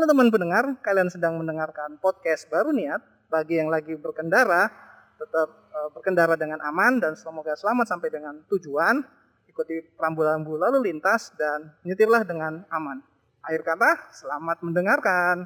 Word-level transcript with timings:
Halo 0.00 0.16
teman 0.16 0.32
pendengar, 0.32 0.64
kalian 0.80 1.12
sedang 1.12 1.36
mendengarkan 1.36 2.00
podcast 2.00 2.48
baru 2.48 2.72
niat. 2.72 3.04
Bagi 3.28 3.60
yang 3.60 3.68
lagi 3.68 3.92
berkendara, 4.00 4.72
tetap 5.20 5.68
uh, 5.76 5.92
berkendara 5.92 6.40
dengan 6.40 6.56
aman 6.64 6.96
dan 7.04 7.12
semoga 7.20 7.52
selamat 7.52 7.84
sampai 7.84 8.08
dengan 8.08 8.40
tujuan. 8.48 9.04
Ikuti 9.44 9.92
rambu-rambu 10.00 10.56
lalu 10.56 10.88
lintas 10.88 11.36
dan 11.36 11.76
nyetirlah 11.84 12.24
dengan 12.24 12.64
aman. 12.72 13.04
Akhir 13.44 13.60
kata, 13.60 14.08
selamat 14.16 14.64
mendengarkan. 14.64 15.44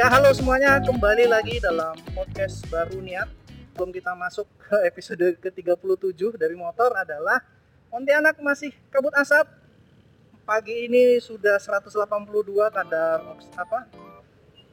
Ya 0.00 0.08
halo 0.08 0.32
semuanya, 0.32 0.80
kembali 0.80 1.28
lagi 1.28 1.60
dalam 1.60 1.92
podcast 2.16 2.64
baru 2.72 3.04
niat. 3.04 3.28
Sebelum 3.76 3.92
kita 3.92 4.16
masuk 4.16 4.48
ke 4.56 4.72
episode 4.88 5.36
ke-37 5.44 6.40
dari 6.40 6.56
motor 6.56 6.88
adalah 6.96 7.44
Pontianak 7.92 8.40
masih 8.40 8.72
kabut 8.88 9.12
asap. 9.12 9.44
Pagi 10.48 10.88
ini 10.88 11.20
sudah 11.20 11.60
182 11.60 11.92
kadar 12.72 13.28
apa 13.52 13.92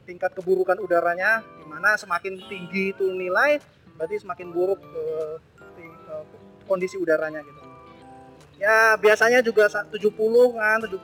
tingkat 0.08 0.32
keburukan 0.32 0.80
udaranya 0.80 1.44
di 1.60 1.64
mana 1.68 1.92
semakin 2.00 2.40
tinggi 2.48 2.96
itu 2.96 3.12
nilai 3.12 3.60
berarti 4.00 4.24
semakin 4.24 4.48
buruk 4.48 4.80
uh, 4.80 5.36
kondisi 6.64 6.96
udaranya 6.96 7.44
gitu 7.44 7.60
ya 8.64 8.96
biasanya 8.96 9.44
juga 9.44 9.68
70 9.68 9.92
kan 10.56 10.80
70 10.88 10.96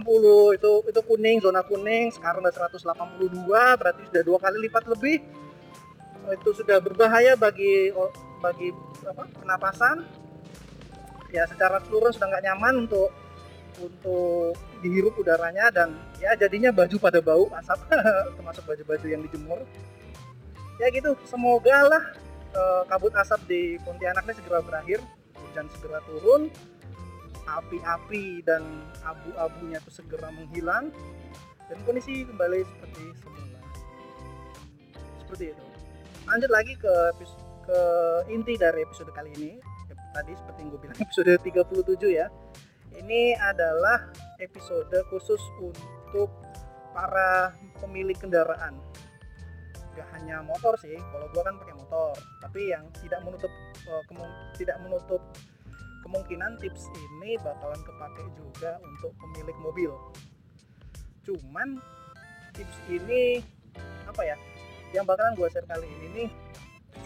80 0.00 0.56
itu 0.56 0.72
itu 0.88 1.00
kuning 1.04 1.36
zona 1.44 1.60
kuning 1.60 2.08
sekarang 2.08 2.40
udah 2.40 2.54
182 2.72 3.44
berarti 3.76 4.00
sudah 4.08 4.22
dua 4.24 4.38
kali 4.40 4.56
lipat 4.64 4.84
lebih. 4.88 5.20
Itu 6.32 6.56
sudah 6.56 6.80
berbahaya 6.80 7.36
bagi 7.36 7.92
bagi 8.40 8.72
apa 9.04 9.28
pernapasan. 9.36 10.08
Ya 11.28 11.44
secara 11.48 11.80
keseluruhan 11.84 12.12
sudah 12.16 12.28
nggak 12.32 12.44
nyaman 12.48 12.74
untuk 12.88 13.12
untuk 13.80 14.56
dihirup 14.84 15.16
udaranya 15.16 15.72
dan 15.72 15.96
ya 16.20 16.36
jadinya 16.36 16.68
baju 16.72 16.96
pada 17.00 17.24
bau 17.24 17.48
asap 17.56 17.88
termasuk 18.36 18.64
baju-baju 18.64 19.06
yang 19.08 19.20
dijemur. 19.28 19.60
Ya 20.80 20.88
gitu. 20.88 21.12
Semoga 21.28 21.76
lah 21.84 22.04
eh, 22.56 22.82
kabut 22.88 23.12
asap 23.12 23.40
di 23.44 23.60
Pontianak 23.84 24.24
ini 24.24 24.34
segera 24.40 24.64
berakhir 24.64 25.00
hujan 25.52 25.68
segera 25.76 26.00
turun, 26.08 26.48
api-api 27.46 28.44
dan 28.46 28.62
abu-abunya 29.02 29.78
itu 29.82 29.90
segera 29.90 30.30
menghilang, 30.30 30.90
dan 31.66 31.78
kondisi 31.88 32.26
kembali 32.26 32.62
seperti 32.66 33.02
semula. 33.22 33.60
Seperti 35.24 35.44
itu. 35.56 35.64
Lanjut 36.28 36.50
lagi 36.52 36.74
ke 36.78 36.94
ke 37.62 37.80
inti 38.30 38.54
dari 38.58 38.82
episode 38.84 39.10
kali 39.14 39.30
ini. 39.38 39.52
Tadi 40.12 40.32
seperti 40.36 40.58
yang 40.60 40.68
gue 40.76 40.80
bilang 40.84 40.98
episode 41.08 41.32
37 41.40 42.12
ya. 42.12 42.28
Ini 42.92 43.40
adalah 43.40 44.12
episode 44.36 44.92
khusus 45.08 45.40
untuk 45.56 46.28
para 46.92 47.56
pemilik 47.80 48.14
kendaraan 48.20 48.76
gak 49.92 50.08
hanya 50.16 50.40
motor 50.40 50.72
sih 50.80 50.96
kalau 51.12 51.28
gua 51.36 51.42
kan 51.44 51.54
pakai 51.60 51.74
motor 51.76 52.16
tapi 52.40 52.72
yang 52.72 52.84
tidak 52.96 53.20
menutup 53.24 53.52
uh, 53.88 54.00
tidak 54.56 54.76
menutup 54.80 55.20
kemungkinan 56.02 56.58
tips 56.58 56.90
ini 56.92 57.38
bakalan 57.40 57.78
kepake 57.80 58.22
juga 58.36 58.76
untuk 58.82 59.14
pemilik 59.16 59.56
mobil. 59.62 59.90
Cuman 61.22 61.78
tips 62.52 62.76
ini 62.90 63.40
apa 64.04 64.22
ya 64.26 64.36
yang 64.92 65.08
bakalan 65.08 65.32
gua 65.38 65.48
share 65.48 65.64
kali 65.64 65.88
ini 65.88 66.06
nih 66.12 66.28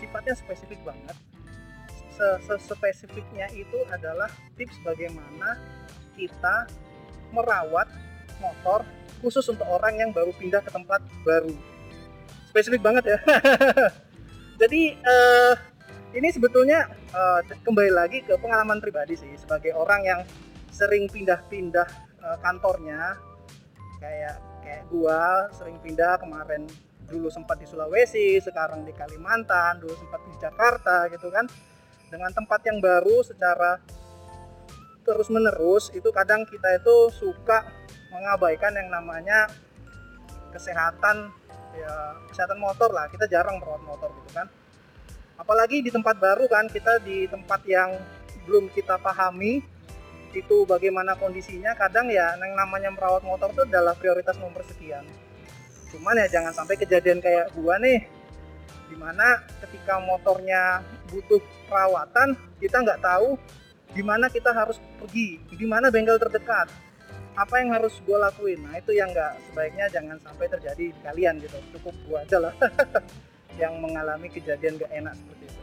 sifatnya 0.00 0.34
spesifik 0.34 0.80
banget. 0.82 1.16
Spesifiknya 2.56 3.46
itu 3.52 3.76
adalah 3.92 4.32
tips 4.56 4.80
bagaimana 4.80 5.60
kita 6.16 6.64
merawat 7.28 7.92
motor 8.40 8.88
khusus 9.20 9.44
untuk 9.52 9.68
orang 9.68 10.00
yang 10.00 10.10
baru 10.16 10.32
pindah 10.32 10.64
ke 10.64 10.72
tempat 10.72 11.04
baru. 11.24 11.52
Spesifik 12.48 12.80
banget 12.80 13.16
ya. 13.16 13.18
Jadi 14.60 14.96
uh, 14.96 15.54
ini 16.16 16.32
sebetulnya 16.32 16.88
uh, 17.12 17.44
kembali 17.60 17.92
lagi 17.92 18.24
ke 18.24 18.40
pengalaman 18.40 18.80
pribadi 18.80 19.20
sih 19.20 19.28
sebagai 19.36 19.76
orang 19.76 20.00
yang 20.00 20.20
sering 20.72 21.12
pindah-pindah 21.12 21.84
uh, 22.24 22.36
kantornya. 22.40 23.20
Kayak 24.00 24.40
kayak 24.64 24.84
gua 24.88 25.52
sering 25.52 25.76
pindah 25.84 26.16
kemarin 26.20 26.64
dulu 27.06 27.30
sempat 27.30 27.60
di 27.60 27.68
Sulawesi 27.68 28.40
sekarang 28.42 28.82
di 28.82 28.90
Kalimantan 28.96 29.78
dulu 29.78 29.94
sempat 29.94 30.20
di 30.24 30.32
Jakarta 30.40 31.06
gitu 31.12 31.28
kan. 31.28 31.44
Dengan 32.08 32.32
tempat 32.32 32.64
yang 32.64 32.80
baru 32.80 33.20
secara 33.20 33.76
terus 35.04 35.28
menerus 35.28 35.92
itu 35.92 36.08
kadang 36.10 36.48
kita 36.48 36.80
itu 36.80 37.12
suka 37.12 37.62
mengabaikan 38.10 38.72
yang 38.74 38.88
namanya 38.88 39.52
kesehatan 40.50 41.28
ya 41.76 42.16
kesehatan 42.32 42.56
motor 42.56 42.88
lah. 42.88 43.04
Kita 43.12 43.28
jarang 43.28 43.60
merawat 43.60 43.84
motor 43.84 44.08
gitu 44.24 44.32
kan 44.32 44.48
apalagi 45.36 45.84
di 45.84 45.92
tempat 45.92 46.16
baru 46.16 46.48
kan 46.48 46.68
kita 46.68 47.00
di 47.04 47.28
tempat 47.28 47.60
yang 47.68 47.92
belum 48.48 48.72
kita 48.72 48.96
pahami 49.00 49.60
itu 50.36 50.68
bagaimana 50.68 51.16
kondisinya 51.16 51.72
kadang 51.72 52.12
ya 52.12 52.36
yang 52.36 52.52
namanya 52.52 52.92
merawat 52.92 53.24
motor 53.24 53.52
itu 53.56 53.64
adalah 53.64 53.96
prioritas 53.96 54.36
nomor 54.36 54.60
sekian. 54.68 55.04
Cuman 55.92 56.20
ya 56.20 56.28
jangan 56.28 56.52
sampai 56.52 56.76
kejadian 56.76 57.24
kayak 57.24 57.56
gua 57.56 57.80
nih 57.80 58.04
di 58.86 58.96
mana 59.00 59.42
ketika 59.64 59.98
motornya 59.98 60.84
butuh 61.10 61.40
perawatan 61.66 62.38
kita 62.62 62.84
nggak 62.84 63.02
tahu 63.02 63.34
di 63.96 64.02
mana 64.04 64.28
kita 64.28 64.52
harus 64.52 64.76
pergi 65.00 65.40
di 65.40 65.66
mana 65.66 65.88
bengkel 65.88 66.20
terdekat. 66.20 66.68
Apa 67.36 67.60
yang 67.60 67.76
harus 67.76 67.92
gue 68.00 68.16
lakuin? 68.16 68.64
Nah 68.64 68.80
itu 68.80 68.96
yang 68.96 69.12
nggak 69.12 69.52
sebaiknya 69.52 69.92
jangan 69.92 70.16
sampai 70.24 70.48
terjadi 70.48 70.88
di 70.88 71.00
kalian 71.04 71.36
gitu. 71.44 71.56
Cukup 71.76 71.92
gue 72.08 72.16
aja 72.16 72.38
lah 72.40 72.54
yang 73.56 73.76
mengalami 73.80 74.28
kejadian 74.28 74.76
gak 74.80 74.92
enak 74.92 75.14
seperti 75.16 75.44
itu. 75.48 75.62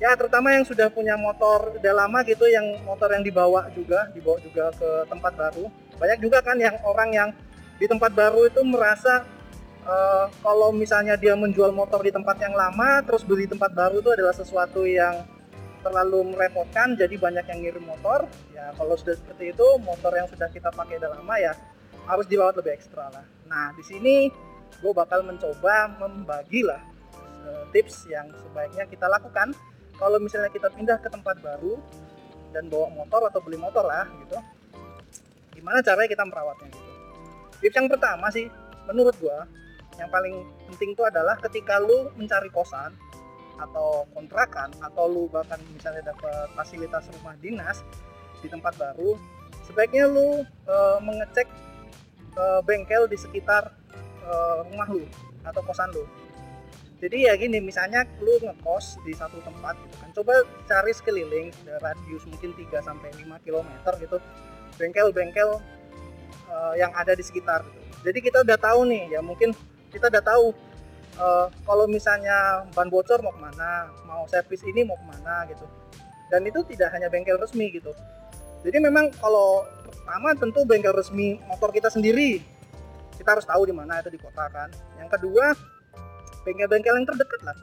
Ya 0.00 0.16
terutama 0.16 0.56
yang 0.56 0.64
sudah 0.64 0.88
punya 0.88 1.12
motor 1.20 1.76
udah 1.76 1.92
lama 1.92 2.24
gitu 2.24 2.48
yang 2.48 2.80
motor 2.88 3.12
yang 3.12 3.20
dibawa 3.20 3.68
juga 3.76 4.08
dibawa 4.16 4.40
juga 4.40 4.72
ke 4.72 4.90
tempat 5.12 5.32
baru. 5.36 5.68
Banyak 6.00 6.18
juga 6.24 6.40
kan 6.40 6.56
yang 6.56 6.80
orang 6.88 7.10
yang 7.12 7.28
di 7.76 7.84
tempat 7.84 8.12
baru 8.16 8.48
itu 8.48 8.64
merasa 8.64 9.28
uh, 9.84 10.32
kalau 10.40 10.72
misalnya 10.72 11.20
dia 11.20 11.36
menjual 11.36 11.72
motor 11.76 12.00
di 12.00 12.08
tempat 12.08 12.40
yang 12.40 12.56
lama 12.56 13.04
terus 13.04 13.28
beli 13.28 13.44
tempat 13.44 13.76
baru 13.76 14.00
itu 14.00 14.08
adalah 14.08 14.32
sesuatu 14.32 14.88
yang 14.88 15.20
terlalu 15.80 16.32
merepotkan 16.32 16.96
jadi 16.96 17.16
banyak 17.20 17.44
yang 17.52 17.60
ngirim 17.60 17.84
motor. 17.84 18.24
Ya 18.56 18.72
kalau 18.80 18.96
sudah 18.96 19.20
seperti 19.20 19.52
itu 19.52 19.66
motor 19.84 20.16
yang 20.16 20.28
sudah 20.32 20.48
kita 20.48 20.72
pakai 20.72 20.96
udah 20.96 21.12
lama 21.20 21.34
ya 21.36 21.52
harus 22.08 22.24
dirawat 22.24 22.56
lebih 22.56 22.72
ekstra 22.72 23.12
lah. 23.12 23.24
Nah 23.44 23.76
di 23.76 23.84
sini 23.84 24.32
gue 24.78 24.92
bakal 24.94 25.26
mencoba 25.26 25.90
membagi 25.98 26.62
lah 26.62 26.80
uh, 27.44 27.64
tips 27.74 28.06
yang 28.06 28.30
sebaiknya 28.30 28.86
kita 28.86 29.10
lakukan. 29.10 29.50
Kalau 29.98 30.16
misalnya 30.16 30.48
kita 30.48 30.72
pindah 30.72 30.96
ke 30.96 31.12
tempat 31.12 31.42
baru 31.44 31.76
dan 32.56 32.72
bawa 32.72 32.88
motor 32.88 33.28
atau 33.28 33.40
beli 33.44 33.60
motor 33.60 33.84
lah 33.84 34.08
gitu 34.24 34.38
gimana 35.60 35.84
caranya 35.84 36.08
kita 36.08 36.24
merawatnya 36.24 36.72
gitu? 36.72 36.90
Tips 37.60 37.76
yang 37.76 37.88
pertama 37.92 38.26
sih 38.32 38.48
menurut 38.88 39.12
gue 39.20 39.38
yang 40.00 40.08
paling 40.08 40.48
penting 40.72 40.96
itu 40.96 41.04
adalah 41.04 41.36
ketika 41.36 41.76
lu 41.76 42.08
mencari 42.16 42.48
kosan 42.48 42.96
atau 43.60 44.08
kontrakan 44.16 44.72
atau 44.80 45.04
lu 45.04 45.28
bahkan 45.28 45.60
misalnya 45.76 46.00
dapat 46.08 46.48
fasilitas 46.56 47.04
rumah 47.20 47.36
dinas 47.44 47.84
di 48.40 48.48
tempat 48.48 48.72
baru 48.80 49.20
sebaiknya 49.68 50.08
lu 50.08 50.40
e, 50.64 50.76
mengecek 51.04 51.44
e, 52.32 52.44
bengkel 52.64 53.04
di 53.04 53.20
sekitar 53.20 53.76
e, 54.20 54.32
rumah 54.70 54.88
lu 54.88 55.04
atau 55.44 55.60
kosan 55.64 55.90
lu. 55.92 56.04
Jadi 57.00 57.24
ya 57.24 57.32
gini 57.40 57.64
misalnya 57.64 58.04
lu 58.20 58.36
ngekos 58.44 59.00
di 59.08 59.16
satu 59.16 59.40
tempat 59.40 59.72
gitu 59.80 59.96
kan 60.04 60.10
coba 60.12 60.34
cari 60.68 60.92
sekeliling 60.92 61.48
radius 61.80 62.28
mungkin 62.28 62.52
3 62.52 62.84
sampai 62.84 63.08
5 63.16 63.40
km 63.40 63.70
gitu 63.96 64.16
bengkel-bengkel 64.76 65.60
e, 66.48 66.56
yang 66.76 66.92
ada 66.92 67.16
di 67.16 67.24
sekitar 67.24 67.64
gitu. 67.64 67.88
jadi 68.04 68.18
kita 68.20 68.38
udah 68.44 68.58
tahu 68.60 68.84
nih 68.84 69.16
ya 69.16 69.20
mungkin 69.24 69.56
kita 69.90 70.12
udah 70.12 70.22
tahu 70.22 70.52
uh, 71.18 71.46
kalau 71.66 71.84
misalnya 71.90 72.64
ban 72.72 72.86
bocor 72.86 73.18
mau 73.20 73.34
ke 73.34 73.40
mana 73.40 73.90
mau 74.06 74.22
servis 74.30 74.62
ini 74.62 74.86
mau 74.86 74.96
ke 74.96 75.06
mana 75.10 75.48
gitu. 75.50 75.66
Dan 76.30 76.46
itu 76.46 76.62
tidak 76.70 76.94
hanya 76.94 77.10
bengkel 77.10 77.34
resmi 77.36 77.74
gitu. 77.74 77.90
Jadi 78.62 78.78
memang 78.78 79.10
kalau 79.18 79.66
pertama 79.82 80.30
tentu 80.38 80.62
bengkel 80.62 80.94
resmi 80.94 81.42
motor 81.50 81.74
kita 81.74 81.90
sendiri 81.90 82.44
kita 83.20 83.36
harus 83.36 83.44
tahu 83.44 83.68
di 83.68 83.74
mana 83.76 84.00
itu 84.00 84.08
di 84.08 84.16
kota 84.16 84.48
kan. 84.48 84.72
Yang 84.96 85.20
kedua 85.20 85.52
bengkel-bengkel 86.48 86.96
yang 86.96 87.04
terdekat 87.04 87.40
lah. 87.44 87.56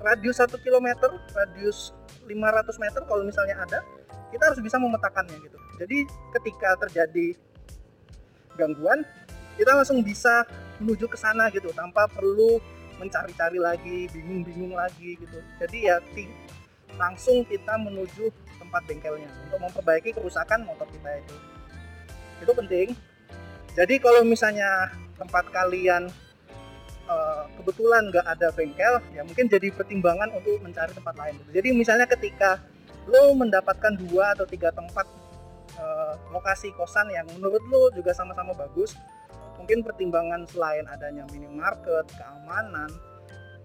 Radius 0.00 0.40
1 0.40 0.48
km 0.64 0.88
radius 1.36 1.92
500 2.24 2.32
meter 2.80 3.00
kalau 3.04 3.22
misalnya 3.28 3.60
ada 3.60 3.84
kita 4.32 4.42
harus 4.48 4.60
bisa 4.64 4.80
memetakannya 4.80 5.36
gitu. 5.44 5.58
Jadi 5.76 6.08
ketika 6.40 6.80
terjadi 6.88 7.36
gangguan 8.56 9.04
kita 9.60 9.76
langsung 9.76 10.00
bisa 10.00 10.48
menuju 10.80 11.08
ke 11.12 11.16
sana 11.20 11.52
gitu 11.52 11.68
tanpa 11.76 12.08
perlu 12.08 12.56
mencari-cari 12.96 13.60
lagi 13.60 14.08
bingung-bingung 14.12 14.72
lagi 14.72 15.20
gitu. 15.20 15.38
Jadi 15.60 15.92
ya 15.92 16.00
langsung 16.96 17.44
kita 17.44 17.76
menuju 17.76 18.32
tempat 18.56 18.82
bengkelnya 18.88 19.28
untuk 19.44 19.60
memperbaiki 19.60 20.16
kerusakan 20.16 20.64
motor 20.64 20.88
kita 20.88 21.20
itu. 21.20 21.36
Itu 22.40 22.52
penting 22.56 22.96
jadi 23.76 23.94
kalau 24.00 24.24
misalnya 24.24 24.90
tempat 25.20 25.52
kalian 25.52 26.08
uh, 27.06 27.44
kebetulan 27.60 28.08
nggak 28.08 28.26
ada 28.26 28.48
bengkel 28.56 28.94
ya 29.12 29.22
mungkin 29.22 29.46
jadi 29.46 29.68
pertimbangan 29.70 30.32
untuk 30.32 30.58
mencari 30.64 30.92
tempat 30.96 31.14
lain 31.14 31.36
jadi 31.52 31.68
misalnya 31.76 32.08
ketika 32.08 32.58
lo 33.06 33.36
mendapatkan 33.36 33.94
dua 34.08 34.34
atau 34.34 34.48
tiga 34.48 34.74
tempat 34.74 35.06
uh, 35.78 36.18
lokasi 36.34 36.74
kosan 36.74 37.06
yang 37.12 37.28
menurut 37.38 37.62
lo 37.70 37.92
juga 37.94 38.10
sama-sama 38.10 38.56
bagus 38.56 38.98
mungkin 39.60 39.86
pertimbangan 39.86 40.48
selain 40.50 40.84
adanya 40.90 41.22
minimarket 41.30 42.08
keamanan 42.18 42.90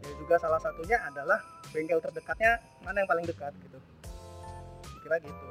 ya 0.02 0.14
juga 0.18 0.36
salah 0.42 0.62
satunya 0.62 0.98
adalah 1.06 1.40
bengkel 1.72 2.02
terdekatnya 2.02 2.60
mana 2.84 3.06
yang 3.06 3.10
paling 3.10 3.26
dekat 3.26 3.54
gitu. 3.62 3.80
Kira 5.06 5.18
gitu. 5.22 5.48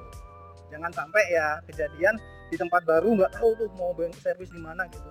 Jangan 0.71 0.91
sampai 0.95 1.23
ya 1.31 1.59
kejadian 1.67 2.15
di 2.51 2.57
tempat 2.59 2.83
baru 2.83 3.15
nggak 3.15 3.33
tahu 3.39 3.55
tuh 3.55 3.71
mau 3.79 3.95
servis 4.19 4.51
di 4.51 4.59
mana 4.59 4.85
gitu. 4.91 5.09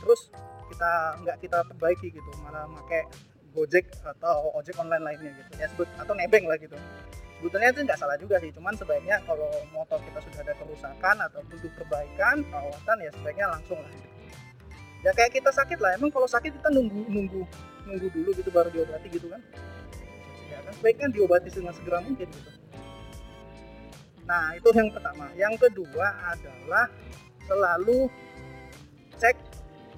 Terus 0.00 0.30
kita 0.70 0.92
nggak 1.26 1.36
kita 1.42 1.58
perbaiki 1.66 2.14
gitu 2.14 2.30
malah 2.46 2.70
pakai 2.80 3.10
gojek 3.50 3.90
atau 4.06 4.54
ojek 4.54 4.78
online 4.78 5.02
lainnya 5.02 5.30
gitu. 5.34 5.50
Ya 5.58 5.66
sebut 5.66 5.90
atau 5.98 6.14
nebeng 6.14 6.46
lah 6.46 6.56
gitu. 6.62 6.78
Sebetulnya 7.42 7.74
itu 7.74 7.80
nggak 7.82 7.98
salah 7.98 8.16
juga 8.20 8.38
sih 8.38 8.54
cuman 8.54 8.76
sebaiknya 8.78 9.18
kalau 9.26 9.50
motor 9.74 9.98
kita 10.06 10.22
sudah 10.22 10.40
ada 10.46 10.54
kerusakan 10.54 11.16
atau 11.26 11.40
butuh 11.50 11.72
perbaikan 11.74 12.46
perawatan 12.46 12.96
ya 13.02 13.10
sebaiknya 13.18 13.46
langsung 13.50 13.82
lah. 13.82 13.90
Gitu 13.90 14.08
ya 15.00 15.10
kayak 15.16 15.32
kita 15.32 15.48
sakit 15.48 15.80
lah 15.80 15.96
emang 15.96 16.12
kalau 16.12 16.28
sakit 16.28 16.52
kita 16.60 16.68
nunggu 16.68 17.08
nunggu 17.08 17.42
nunggu 17.88 18.06
dulu 18.12 18.30
gitu 18.36 18.52
baru 18.52 18.68
diobati 18.70 19.08
gitu 19.10 19.26
kan. 19.32 19.40
Ya 20.52 20.60
kan 20.62 20.72
sebaiknya 20.76 21.08
diobati 21.10 21.48
dengan 21.50 21.72
segera 21.74 21.98
mungkin 22.04 22.28
gitu 22.30 22.59
nah 24.30 24.54
itu 24.54 24.70
yang 24.70 24.94
pertama. 24.94 25.26
Yang 25.34 25.66
kedua 25.66 26.06
adalah 26.30 26.86
selalu 27.50 28.06
cek 29.18 29.34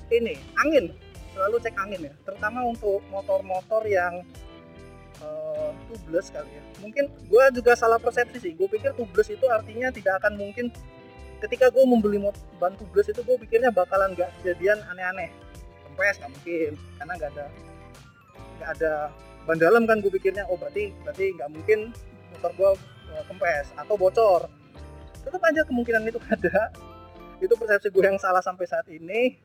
ini 0.08 0.40
angin. 0.56 0.96
Selalu 1.36 1.60
cek 1.60 1.76
angin 1.76 2.08
ya 2.08 2.14
terutama 2.24 2.64
untuk 2.64 3.04
motor-motor 3.12 3.84
yang 3.84 4.24
uh, 5.20 5.76
tubeless 5.92 6.32
kali 6.32 6.48
ya. 6.48 6.64
Mungkin 6.80 7.12
gue 7.28 7.44
juga 7.60 7.76
salah 7.76 8.00
persepsi 8.00 8.40
sih. 8.40 8.52
Gue 8.56 8.72
pikir 8.72 8.96
tubeless 8.96 9.28
itu 9.28 9.44
artinya 9.52 9.92
tidak 9.92 10.24
akan 10.24 10.40
mungkin 10.40 10.72
ketika 11.44 11.68
gue 11.68 11.84
membeli 11.84 12.16
ban 12.56 12.72
tubeless 12.80 13.12
itu 13.12 13.20
gue 13.20 13.36
pikirnya 13.44 13.68
bakalan 13.68 14.16
gak 14.16 14.32
kejadian 14.40 14.80
aneh-aneh. 14.88 15.28
Kempes 15.84 16.16
nggak 16.24 16.32
mungkin 16.32 16.72
karena 16.96 17.12
nggak 17.20 17.30
ada 17.36 17.46
nggak 18.56 18.70
ada 18.80 18.92
ban 19.44 19.58
dalam 19.60 19.84
kan 19.84 20.00
gue 20.00 20.08
pikirnya. 20.08 20.48
Oh 20.48 20.56
berarti 20.56 20.88
berarti 21.04 21.36
nggak 21.36 21.50
mungkin 21.52 21.78
motor 22.32 22.52
gue 22.56 22.70
kempes 23.28 23.76
atau 23.76 23.94
bocor. 23.94 24.48
Tetap 25.22 25.42
aja 25.44 25.62
kemungkinan 25.68 26.02
itu 26.08 26.18
ada. 26.34 26.72
Itu 27.42 27.54
persepsi 27.58 27.90
gue 27.90 28.04
yang 28.06 28.18
salah 28.18 28.40
sampai 28.40 28.66
saat 28.66 28.86
ini. 28.88 29.36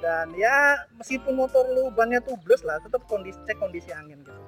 Dan 0.00 0.36
ya 0.36 0.76
meskipun 0.98 1.32
motor 1.32 1.64
lu 1.72 1.88
bannya 1.94 2.20
tubeless 2.20 2.66
lah 2.66 2.76
tetap 2.82 3.06
kondisi 3.08 3.38
cek 3.48 3.56
kondisi 3.56 3.88
angin 3.94 4.20
gitu. 4.20 4.42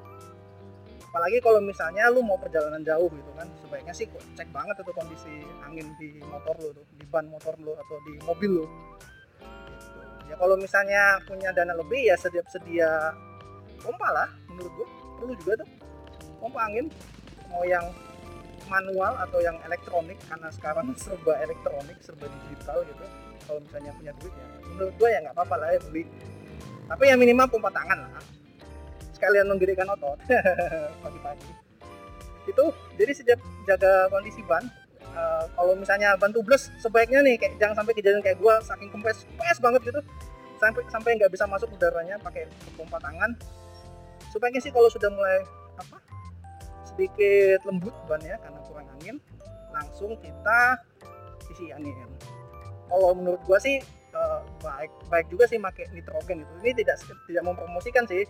Apalagi 1.08 1.40
kalau 1.40 1.64
misalnya 1.64 2.12
lu 2.12 2.20
mau 2.20 2.36
perjalanan 2.36 2.84
jauh 2.84 3.08
gitu 3.08 3.30
kan 3.32 3.48
sebaiknya 3.64 3.94
sih 3.96 4.04
cek 4.36 4.52
banget 4.52 4.76
itu 4.84 4.92
kondisi 4.92 5.40
angin 5.64 5.88
di 5.96 6.20
motor 6.28 6.52
lu 6.60 6.68
tuh 6.76 6.84
di 7.00 7.04
ban 7.08 7.24
motor 7.32 7.56
lu 7.64 7.72
atau 7.72 7.96
di 8.04 8.14
mobil 8.28 8.50
lu. 8.60 8.66
Ya 10.28 10.36
kalau 10.36 10.60
misalnya 10.60 11.16
punya 11.24 11.48
dana 11.56 11.72
lebih 11.72 12.12
ya 12.12 12.16
sedia 12.20 12.44
sedia 12.52 13.16
pompa 13.80 14.08
lah 14.12 14.28
menurut 14.52 14.72
gua. 14.76 14.88
Perlu 15.16 15.32
juga 15.40 15.52
tuh 15.64 15.68
pompa 16.44 16.60
angin. 16.68 16.92
Mau 17.48 17.64
yang 17.64 17.88
manual 18.68 19.16
atau 19.18 19.40
yang 19.42 19.56
elektronik 19.66 20.16
karena 20.28 20.48
sekarang 20.54 20.92
serba 21.02 21.40
elektronik 21.42 21.96
serba 22.04 22.28
digital 22.28 22.84
gitu 22.84 23.04
kalau 23.48 23.60
misalnya 23.64 23.92
punya 23.96 24.12
duit 24.20 24.32
ya 24.32 24.58
menurut 24.78 24.94
gua 24.94 25.08
ya 25.10 25.18
nggak 25.26 25.34
apa-apa 25.34 25.54
lah 25.58 25.68
ya 25.74 25.80
beli. 25.90 26.02
Tapi 26.88 27.04
yang 27.10 27.18
minimal 27.20 27.46
pompa 27.50 27.68
tangan 27.74 27.98
lah. 28.06 28.22
Sekalian 29.12 29.50
menggerakkan 29.50 29.90
otot 29.90 30.18
pagi-pagi. 31.02 31.50
Itu 32.46 32.64
jadi 32.94 33.12
sejak 33.12 33.38
jaga 33.66 34.06
kondisi 34.08 34.40
ban 34.46 34.62
uh, 35.12 35.44
kalau 35.52 35.74
misalnya 35.74 36.14
ban 36.16 36.30
tubles 36.30 36.70
sebaiknya 36.78 37.20
nih 37.26 37.34
kayak 37.36 37.58
jangan 37.58 37.82
sampai 37.82 37.92
kejadian 37.98 38.22
kayak 38.22 38.38
gue 38.38 38.54
saking 38.62 38.88
kempes 38.94 39.26
kempes 39.34 39.58
banget 39.58 39.80
gitu. 39.90 40.00
Sampai 40.62 40.82
sampai 40.88 41.10
nggak 41.18 41.32
bisa 41.34 41.44
masuk 41.50 41.68
udaranya 41.74 42.16
pakai 42.22 42.46
pompa 42.78 43.02
tangan. 43.02 43.34
Sebaiknya 44.30 44.62
sih 44.62 44.72
kalau 44.72 44.88
sudah 44.88 45.10
mulai 45.10 45.42
apa 45.76 46.07
sedikit 46.98 47.62
lembut 47.62 47.94
ban 48.10 48.18
ya 48.26 48.34
karena 48.42 48.58
kurang 48.66 48.90
angin 48.98 49.22
langsung 49.70 50.18
kita 50.18 50.82
isi 51.54 51.70
angin. 51.70 51.94
Kalau 52.90 53.14
menurut 53.14 53.38
gua 53.46 53.62
sih 53.62 53.78
uh, 54.10 54.42
baik 54.58 54.90
baik 55.06 55.30
juga 55.30 55.46
sih 55.46 55.62
pakai 55.62 55.86
nitrogen 55.94 56.42
itu. 56.42 56.52
Ini 56.66 56.74
tidak 56.82 56.98
tidak 57.30 57.44
mempromosikan 57.46 58.02
sih. 58.10 58.26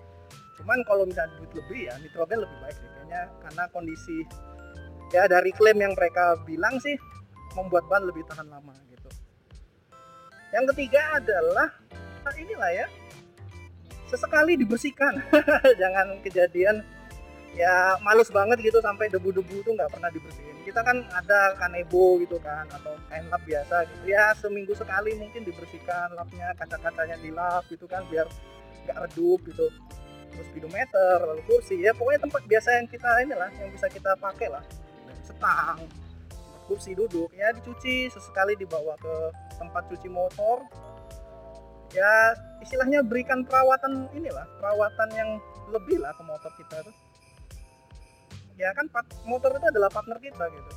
Cuman 0.60 0.84
kalau 0.84 1.08
misalnya 1.08 1.32
duit 1.40 1.48
lebih 1.56 1.88
ya 1.88 1.96
nitrogen 2.04 2.44
lebih 2.44 2.58
baik 2.60 2.76
sih 2.76 2.88
kayaknya. 2.92 3.22
Karena 3.40 3.62
kondisi 3.72 4.16
ya 5.16 5.24
dari 5.24 5.48
klaim 5.56 5.80
yang 5.80 5.96
mereka 5.96 6.36
bilang 6.44 6.76
sih 6.84 7.00
membuat 7.56 7.88
ban 7.88 8.04
lebih 8.04 8.20
tahan 8.28 8.52
lama 8.52 8.76
gitu. 8.92 9.08
Yang 10.52 10.76
ketiga 10.76 11.16
adalah 11.16 11.72
inilah 12.36 12.84
ya 12.84 12.86
sesekali 14.12 14.60
dibersihkan. 14.60 15.24
Jangan 15.80 16.20
kejadian 16.20 16.84
ya 17.58 17.98
males 18.06 18.30
banget 18.30 18.62
gitu 18.62 18.78
sampai 18.78 19.10
debu-debu 19.10 19.66
itu 19.66 19.70
nggak 19.74 19.90
pernah 19.90 20.06
dibersihin. 20.14 20.54
Kita 20.62 20.86
kan 20.86 21.02
ada 21.10 21.58
kanebo 21.58 22.22
gitu 22.22 22.38
kan 22.38 22.70
atau 22.70 22.94
kain 23.10 23.26
lap 23.26 23.42
biasa 23.42 23.82
gitu. 23.90 24.14
Ya 24.14 24.30
seminggu 24.38 24.78
sekali 24.78 25.18
mungkin 25.18 25.42
dibersihkan 25.42 26.14
lapnya 26.14 26.54
kaca-kacanya 26.54 27.18
dilap 27.18 27.66
gitu 27.66 27.90
kan 27.90 28.06
biar 28.06 28.30
nggak 28.86 29.10
redup 29.10 29.42
gitu. 29.50 29.66
Terus 30.30 30.46
speedometer 30.54 31.18
lalu 31.26 31.42
kursi 31.50 31.82
ya 31.82 31.90
pokoknya 31.98 32.30
tempat 32.30 32.42
biasa 32.46 32.68
yang 32.78 32.86
kita 32.86 33.10
inilah 33.26 33.50
yang 33.58 33.70
bisa 33.74 33.90
kita 33.90 34.14
pakai 34.22 34.48
lah. 34.54 34.62
Setang 35.26 35.82
kursi 36.70 36.94
duduk 36.94 37.32
ya 37.34 37.50
dicuci 37.58 38.06
sesekali 38.06 38.54
dibawa 38.54 38.94
ke 39.02 39.14
tempat 39.58 39.82
cuci 39.90 40.06
motor. 40.06 40.62
Ya 41.90 42.38
istilahnya 42.62 43.02
berikan 43.02 43.42
perawatan 43.42 44.06
inilah 44.14 44.46
perawatan 44.62 45.08
yang 45.18 45.30
lebih 45.74 45.98
lah 45.98 46.14
ke 46.14 46.22
motor 46.22 46.52
kita 46.54 46.86
tuh 46.86 47.07
ya 48.58 48.74
kan 48.74 48.90
motor 49.24 49.54
itu 49.54 49.66
adalah 49.70 49.88
partner 49.88 50.18
kita 50.18 50.44
gitu 50.50 50.72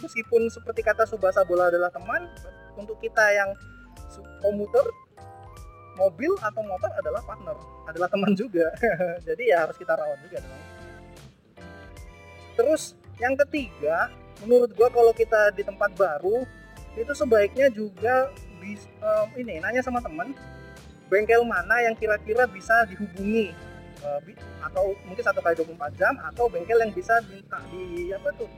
meskipun 0.00 0.48
seperti 0.50 0.80
kata 0.82 1.06
Subasa 1.06 1.44
Bola 1.46 1.70
adalah 1.70 1.92
teman 1.92 2.26
untuk 2.74 2.98
kita 2.98 3.22
yang 3.30 3.54
komuter 4.42 4.84
mobil 5.94 6.34
atau 6.42 6.62
motor 6.66 6.90
adalah 6.98 7.22
partner, 7.22 7.56
adalah 7.86 8.08
teman 8.10 8.34
juga. 8.34 8.66
Jadi 9.28 9.54
ya 9.54 9.62
harus 9.66 9.78
kita 9.78 9.94
rawat 9.94 10.18
juga 10.26 10.42
dong. 10.42 10.62
Terus 12.54 12.82
yang 13.22 13.38
ketiga, 13.46 14.10
menurut 14.42 14.74
gua 14.74 14.90
kalau 14.90 15.14
kita 15.14 15.54
di 15.54 15.62
tempat 15.62 15.94
baru 15.94 16.42
itu 16.94 17.12
sebaiknya 17.14 17.70
juga 17.70 18.30
bis, 18.62 18.86
um, 19.02 19.28
ini 19.38 19.58
nanya 19.58 19.82
sama 19.82 19.98
teman 19.98 20.34
bengkel 21.10 21.42
mana 21.42 21.82
yang 21.82 21.94
kira-kira 21.98 22.46
bisa 22.46 22.86
dihubungi 22.86 23.50
atau 24.64 24.94
mungkin 25.08 25.24
satu 25.24 25.40
kali 25.40 25.54
24 25.58 26.00
jam 26.00 26.14
atau 26.20 26.48
bengkel 26.48 26.80
yang 26.80 26.92
bisa 26.92 27.18
minta 27.28 27.58
di 27.72 28.12
apa 28.12 28.28
tuh 28.36 28.50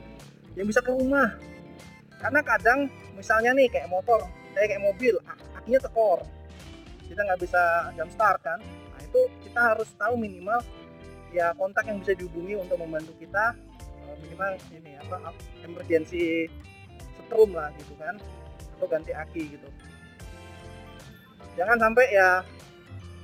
yang 0.57 0.67
bisa 0.67 0.81
ke 0.83 0.91
rumah. 0.91 1.37
Karena 2.17 2.41
kadang 2.41 2.89
misalnya 3.17 3.53
nih 3.53 3.69
kayak 3.69 3.89
motor 3.89 4.21
kayak 4.57 4.73
kayak 4.73 4.83
mobil 4.85 5.15
akinya 5.53 5.81
tekor 5.81 6.21
kita 7.07 7.21
nggak 7.23 7.41
bisa 7.41 7.61
jam 7.97 8.09
start 8.13 8.41
kan 8.45 8.59
nah 8.61 8.99
itu 9.01 9.21
kita 9.45 9.59
harus 9.73 9.89
tahu 9.97 10.13
minimal 10.17 10.61
ya 11.31 11.53
kontak 11.57 11.85
yang 11.85 12.01
bisa 12.01 12.13
dihubungi 12.17 12.57
untuk 12.57 12.77
membantu 12.81 13.13
kita 13.17 13.53
eh, 14.05 14.15
minimal 14.21 14.57
ini 14.73 14.91
apa 15.01 15.33
emergency 15.65 16.49
setrum 17.17 17.53
lah 17.53 17.73
gitu 17.77 17.93
kan 17.99 18.15
atau 18.77 18.85
ganti 18.85 19.09
aki 19.09 19.57
gitu. 19.57 19.67
Jangan 21.57 21.81
sampai 21.81 22.05
ya 22.13 22.45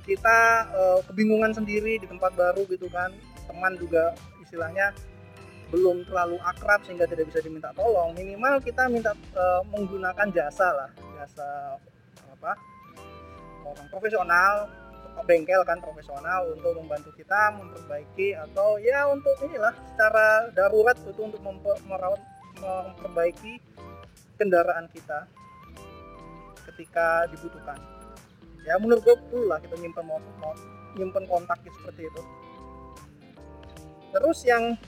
kita 0.04 0.68
uh, 0.70 1.00
kebingungan 1.08 1.56
sendiri 1.56 1.96
di 1.96 2.06
tempat 2.06 2.36
baru 2.36 2.64
gitu 2.68 2.86
kan. 2.92 3.10
Teman 3.48 3.76
juga 3.80 4.12
istilahnya 4.44 4.92
belum 5.72 6.06
terlalu 6.06 6.38
akrab 6.44 6.84
sehingga 6.84 7.08
tidak 7.08 7.32
bisa 7.32 7.40
diminta 7.40 7.72
tolong. 7.72 8.12
Minimal 8.14 8.60
kita 8.60 8.86
minta 8.92 9.16
uh, 9.34 9.64
menggunakan 9.72 10.28
jasa 10.30 10.68
lah. 10.70 10.90
Jasa 11.18 11.80
apa 12.36 12.52
orang 13.64 13.88
profesional 13.88 14.68
bengkel 15.24 15.62
kan 15.62 15.78
profesional 15.78 16.50
untuk 16.50 16.74
membantu 16.74 17.14
kita 17.14 17.54
memperbaiki 17.54 18.34
atau 18.34 18.76
ya 18.82 19.06
untuk 19.06 19.32
inilah 19.46 19.72
secara 19.94 20.50
darurat 20.50 20.98
itu 20.98 21.22
untuk 21.22 21.40
merawat 21.86 22.20
memperbaiki 22.58 23.62
kendaraan 24.34 24.90
kita 24.90 25.30
ketika 26.66 27.30
dibutuhkan 27.30 27.78
ya 28.64 28.80
menurut 28.80 29.04
gue 29.04 29.16
perlu 29.28 29.44
lah 29.48 29.60
kita 29.60 29.76
nyimpen 29.76 30.04
motor 30.08 30.56
nyimpen 30.96 31.24
kontak 31.28 31.58
seperti 31.64 32.08
itu. 32.08 32.22
Terus 34.14 34.38
yang 34.46 34.78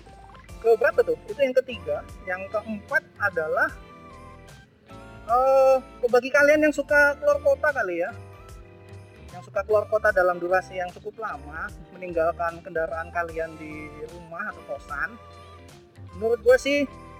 ke 0.62 0.70
berapa 0.78 1.02
tuh? 1.02 1.18
Itu 1.26 1.40
yang 1.42 1.54
ketiga. 1.62 2.06
Yang 2.24 2.46
keempat 2.54 3.02
adalah 3.18 3.70
uh, 5.26 5.76
bagi 6.06 6.30
kalian 6.30 6.70
yang 6.70 6.74
suka 6.74 7.18
keluar 7.18 7.42
kota 7.42 7.74
kali 7.74 8.06
ya. 8.06 8.14
Yang 9.34 9.50
suka 9.50 9.66
keluar 9.66 9.90
kota 9.90 10.14
dalam 10.14 10.38
durasi 10.38 10.78
yang 10.78 10.88
cukup 10.94 11.26
lama 11.26 11.66
meninggalkan 11.90 12.62
kendaraan 12.62 13.10
kalian 13.10 13.50
di 13.58 13.90
rumah 14.14 14.54
atau 14.54 14.62
kosan 14.78 15.18
menurut 16.16 16.40
gue 16.40 16.56
sih 16.56 16.78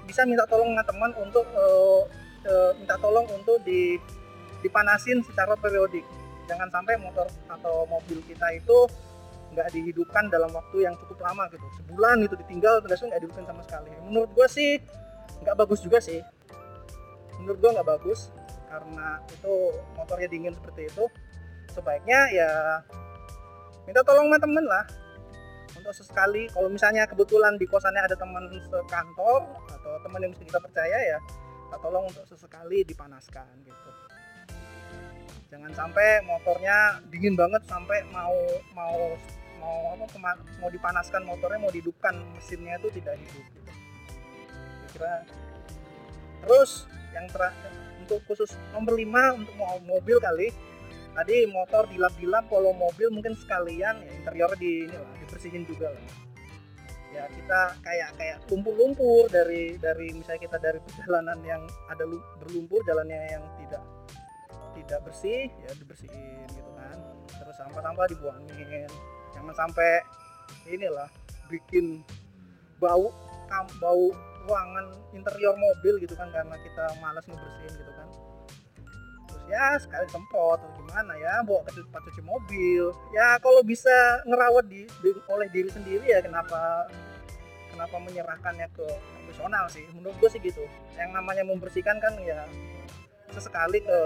bisa 0.09 0.25
minta 0.25 0.49
tolong 0.49 0.73
sama 0.73 0.85
teman 0.89 1.13
untuk 1.21 1.45
uh, 1.53 2.03
uh, 2.49 2.71
minta 2.81 2.97
tolong 2.97 3.29
untuk 3.29 3.61
di 3.63 4.01
dipanasin 4.65 5.21
secara 5.23 5.53
periodik 5.55 6.03
jangan 6.47 6.69
sampai 6.71 6.95
motor 6.99 7.27
atau 7.51 7.85
mobil 7.87 8.23
kita 8.27 8.47
itu 8.55 8.79
nggak 9.55 9.69
dihidupkan 9.73 10.27
dalam 10.29 10.51
waktu 10.51 10.87
yang 10.87 10.95
cukup 10.99 11.23
lama 11.23 11.47
gitu. 11.51 11.67
Sebulan 11.83 12.27
itu 12.27 12.35
ditinggal 12.35 12.83
terus 12.83 13.03
nggak 13.03 13.21
dihidupkan 13.23 13.47
sama 13.47 13.63
sekali. 13.67 13.91
Menurut 14.07 14.31
gue 14.35 14.47
sih 14.51 14.71
nggak 15.43 15.57
bagus 15.59 15.81
juga 15.83 15.99
sih. 16.03 16.21
Menurut 17.43 17.59
gue 17.63 17.71
nggak 17.77 17.89
bagus 17.89 18.35
karena 18.67 19.23
itu 19.31 19.55
motornya 19.95 20.29
dingin 20.31 20.55
seperti 20.55 20.91
itu. 20.91 21.05
Sebaiknya 21.71 22.21
ya 22.33 22.51
minta 23.85 24.03
tolong 24.03 24.31
sama 24.31 24.39
temen 24.43 24.65
lah. 24.67 24.85
Untuk 25.77 25.93
sesekali 25.93 26.51
kalau 26.51 26.73
misalnya 26.73 27.07
kebetulan 27.07 27.55
di 27.61 27.69
kosannya 27.69 28.03
ada 28.03 28.17
teman 28.17 28.49
sekantor 28.49 29.45
atau 29.71 29.93
teman 30.03 30.25
yang 30.25 30.33
bisa 30.35 30.43
kita 30.49 30.59
percaya 30.59 30.99
ya 30.99 31.19
tolong 31.87 32.09
untuk 32.09 32.25
sesekali 32.27 32.83
dipanaskan 32.83 33.47
gitu 33.63 33.91
jangan 35.47 35.73
sampai 35.75 36.27
motornya 36.27 36.99
dingin 37.11 37.39
banget 37.39 37.63
sampai 37.71 38.03
mau 38.11 38.35
mau 38.75 39.15
mau 39.63 39.95
apa 39.95 40.07
mau 40.59 40.69
dipanaskan 40.71 41.23
motornya 41.23 41.59
mau 41.63 41.71
dihidupkan 41.71 42.15
mesinnya 42.35 42.79
itu 42.79 42.89
tidak 42.99 43.15
hidup 43.19 43.45
gitu. 43.55 43.73
kira 44.95 45.23
terus 46.43 46.87
yang 47.15 47.27
terakhir 47.31 47.73
untuk 48.03 48.21
khusus 48.27 48.55
nomor 48.71 48.95
5 48.95 49.39
untuk 49.43 49.55
mobil 49.87 50.19
kali 50.23 50.49
tadi 51.17 51.49
motor 51.49 51.89
dilap-dilap 51.89 52.45
kalau 52.51 52.77
mobil 52.77 53.09
mungkin 53.09 53.33
sekalian 53.33 54.05
ya 54.05 54.13
interior 54.13 54.53
di 54.61 54.85
ini 54.85 54.95
lah 54.95 55.11
dibersihin 55.25 55.65
juga 55.65 55.95
lah 55.95 56.05
ya 57.15 57.25
kita 57.33 57.61
kayak 57.81 58.11
kayak 58.21 58.37
lumpur-lumpur 58.53 59.25
dari 59.33 59.81
dari 59.81 60.13
misalnya 60.13 60.43
kita 60.45 60.59
dari 60.61 60.79
perjalanan 60.85 61.39
yang 61.41 61.63
ada 61.89 62.05
berlumpur 62.45 62.85
jalannya 62.85 63.17
yang 63.33 63.45
tidak 63.65 63.81
tidak 64.87 65.03
bersih 65.03 65.51
ya 65.51 65.71
dibersihin 65.75 66.47
gitu 66.55 66.71
kan. 66.79 66.97
Terus 67.27 67.55
sampah-sampah 67.59 68.07
dibuangin. 68.09 68.91
Jangan 69.35 69.55
sampai 69.55 70.01
inilah 70.71 71.11
bikin 71.51 72.03
bau 72.79 73.11
bau 73.83 74.07
ruangan 74.47 74.87
interior 75.11 75.55
mobil 75.59 75.99
gitu 75.99 76.15
kan 76.15 76.31
karena 76.31 76.55
kita 76.63 76.85
malas 77.03 77.27
ngebersihin 77.27 77.73
gitu 77.75 77.93
kan. 77.93 78.09
Ya 79.47 79.79
sekali 79.79 80.07
semprot 80.11 80.59
atau 80.59 80.71
gimana 80.75 81.15
ya 81.19 81.43
bawa 81.43 81.67
ke 81.67 81.79
tempat 81.79 82.03
cuci 82.11 82.23
mobil. 82.23 82.95
Ya 83.15 83.39
kalau 83.43 83.63
bisa 83.67 84.23
ngerawat 84.27 84.67
di, 84.71 84.87
di 85.03 85.11
oleh 85.31 85.51
diri 85.51 85.71
sendiri 85.71 86.07
ya 86.07 86.23
kenapa 86.23 86.91
kenapa 87.71 87.97
menyerahkannya 88.03 88.67
ke 88.75 88.87
profesional 88.87 89.67
sih? 89.71 89.87
Menurut 89.95 90.17
gue 90.23 90.31
sih 90.31 90.43
gitu. 90.43 90.63
Yang 90.99 91.11
namanya 91.15 91.43
membersihkan 91.47 91.99
kan 91.99 92.15
ya 92.23 92.47
sesekali 93.35 93.85
ke 93.85 93.99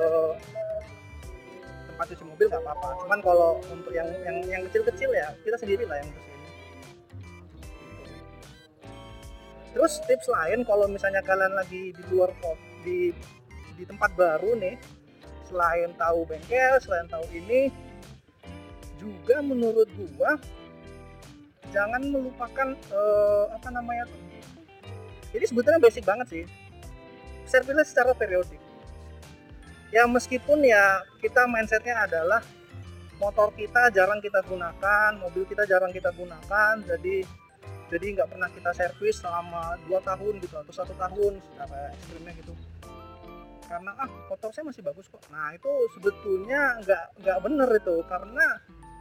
tempat 2.00 2.16
cuci 2.16 2.25
mobil 2.33 2.47
nggak 2.49 2.64
apa-apa. 2.64 2.88
Cuman 3.04 3.21
kalau 3.21 3.61
untuk 3.69 3.92
yang 3.92 4.09
yang 4.25 4.40
yang 4.49 4.62
kecil-kecil 4.73 5.12
ya 5.12 5.37
kita 5.45 5.61
sendiri 5.61 5.85
lah 5.85 6.00
yang 6.00 6.09
bersihin 6.09 6.40
terus 9.76 9.92
tips 10.09 10.26
lain 10.33 10.64
kalau 10.64 10.88
misalnya 10.88 11.21
kalian 11.21 11.52
lagi 11.52 11.92
di 11.92 12.02
luar 12.09 12.33
kota 12.40 12.57
di 12.80 13.12
di 13.76 13.85
tempat 13.85 14.16
baru 14.16 14.57
nih 14.57 14.80
selain 15.45 15.92
tahu 16.00 16.25
bengkel 16.25 16.80
selain 16.80 17.04
tahu 17.12 17.23
ini 17.37 17.69
juga 18.97 19.45
menurut 19.45 19.87
gua 20.16 20.40
jangan 21.69 22.00
melupakan 22.00 22.73
uh, 22.97 23.45
apa 23.52 23.69
namanya 23.69 24.09
tuh? 24.09 24.25
Jadi 25.37 25.45
sebetulnya 25.47 25.78
basic 25.78 26.02
banget 26.02 26.26
sih. 26.33 26.45
Servisnya 27.45 27.85
secara 27.87 28.16
periodik 28.16 28.69
ya 29.90 30.06
meskipun 30.06 30.62
ya 30.62 31.02
kita 31.18 31.47
mindsetnya 31.50 32.06
adalah 32.06 32.42
motor 33.20 33.52
kita 33.52 33.92
jarang 33.92 34.23
kita 34.23 34.40
gunakan 34.47 35.11
mobil 35.20 35.44
kita 35.44 35.68
jarang 35.68 35.92
kita 35.92 36.09
gunakan 36.14 36.80
jadi 36.87 37.26
jadi 37.90 38.06
nggak 38.16 38.28
pernah 38.30 38.49
kita 38.54 38.70
servis 38.70 39.18
selama 39.18 39.75
dua 39.85 39.99
tahun 40.06 40.38
gitu 40.38 40.54
atau 40.54 40.70
satu 40.70 40.94
tahun 40.94 41.42
secara 41.42 41.90
ekstrimnya 41.90 42.32
gitu. 42.38 42.54
Karena 43.66 43.90
ah 43.99 44.11
motor 44.30 44.50
saya 44.54 44.70
masih 44.70 44.82
bagus 44.87 45.11
kok. 45.11 45.18
Nah 45.35 45.50
itu 45.50 45.70
sebetulnya 45.99 46.78
nggak 46.87 47.04
nggak 47.18 47.38
bener 47.42 47.70
itu 47.75 47.97
karena 48.06 48.47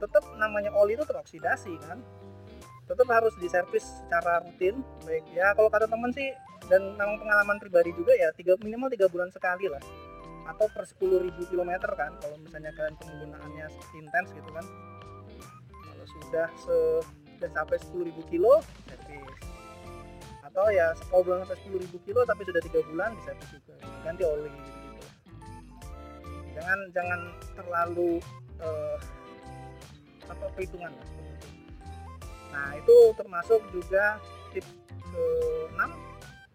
tetap 0.01 0.25
namanya 0.41 0.73
oli 0.73 0.97
itu 0.97 1.05
teroksidasi 1.05 1.77
kan. 1.85 2.01
Tetap 2.89 3.05
harus 3.13 3.37
diservis 3.37 3.85
secara 3.85 4.41
rutin 4.41 4.81
baik 5.05 5.21
ya 5.37 5.53
kalau 5.53 5.69
kata 5.69 5.85
teman 5.85 6.09
sih 6.09 6.33
dan 6.65 6.97
memang 6.97 7.21
pengalaman 7.21 7.61
pribadi 7.61 7.93
juga 7.93 8.17
ya 8.17 8.33
tiga 8.33 8.57
minimal 8.57 8.89
tiga 8.89 9.05
bulan 9.05 9.29
sekali 9.29 9.69
lah 9.69 9.81
atau 10.49 10.65
per 10.73 10.83
10.000 10.85 11.29
km 11.53 11.71
kan 11.93 12.11
kalau 12.17 12.35
misalnya 12.41 12.73
kalian 12.73 12.95
penggunaannya 12.97 13.67
intens 13.97 14.29
gitu 14.33 14.49
kan. 14.49 14.65
Kalau 15.69 16.05
sudah 16.09 16.47
se 16.57 16.77
sudah 17.39 17.49
sampai 17.55 17.77
10.000 17.79 18.31
kilo 18.31 18.59
servis 18.83 19.49
atau 20.49 20.65
ya 20.73 20.91
kalau 21.07 21.21
belum 21.23 21.45
sampai 21.45 21.61
10.000 21.87 22.05
kilo 22.09 22.21
tapi 22.25 22.41
sudah 22.43 22.61
tiga 22.65 22.81
bulan 22.89 23.13
bisa 23.15 23.31
juga 23.53 23.77
ganti 24.01 24.23
oli 24.25 24.49
gitu, 24.49 24.71
gitu 24.91 25.07
jangan 26.57 26.79
jangan 26.91 27.19
terlalu 27.53 28.19
uh, 28.59 28.97
apa 30.27 30.45
perhitungan 30.57 30.91
nah 32.49 32.73
itu 32.75 32.95
termasuk 33.13 33.61
juga 33.69 34.17
tips 34.51 34.67
ke 34.89 35.25
6 35.71 35.79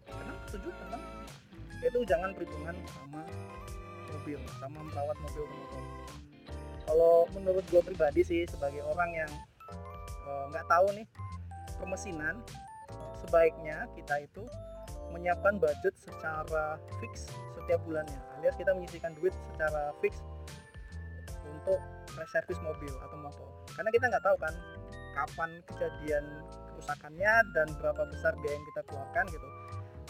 ke 0.05 0.11
6 0.53 0.59
7 0.59 0.69
ke 0.69 0.83
6 0.91 1.81
yaitu 1.81 1.99
jangan 2.03 2.29
perhitungan 2.35 2.75
sama 2.93 3.23
mobil 4.25 4.41
sama 4.57 4.81
merawat 4.81 5.17
mobil 5.21 5.45
motor 5.45 5.83
kalau 6.89 7.15
menurut 7.37 7.61
gue 7.69 7.81
pribadi 7.85 8.21
sih 8.25 8.41
sebagai 8.49 8.81
orang 8.81 9.13
yang 9.13 9.31
eh, 10.25 10.43
nggak 10.49 10.65
uh, 10.65 10.69
tahu 10.69 10.87
nih 10.97 11.05
pemesinan 11.77 12.41
sebaiknya 13.21 13.85
kita 13.93 14.25
itu 14.25 14.41
menyiapkan 15.13 15.61
budget 15.61 15.93
secara 16.01 16.81
fix 16.97 17.29
setiap 17.53 17.77
bulannya 17.85 18.17
alias 18.41 18.57
kita 18.57 18.73
menyisihkan 18.73 19.13
duit 19.21 19.33
secara 19.53 19.93
fix 20.01 20.17
untuk 21.45 21.79
reservis 22.17 22.59
mobil 22.63 22.93
atau 23.03 23.17
motor. 23.19 23.49
Karena 23.75 23.89
kita 23.91 24.05
nggak 24.09 24.23
tahu 24.23 24.37
kan 24.39 24.53
kapan 25.15 25.51
kejadian 25.71 26.25
kerusakannya 26.73 27.33
dan 27.55 27.67
berapa 27.79 28.03
besar 28.11 28.33
biaya 28.39 28.55
yang 28.55 28.65
kita 28.73 28.81
keluarkan 28.87 29.25
gitu. 29.31 29.47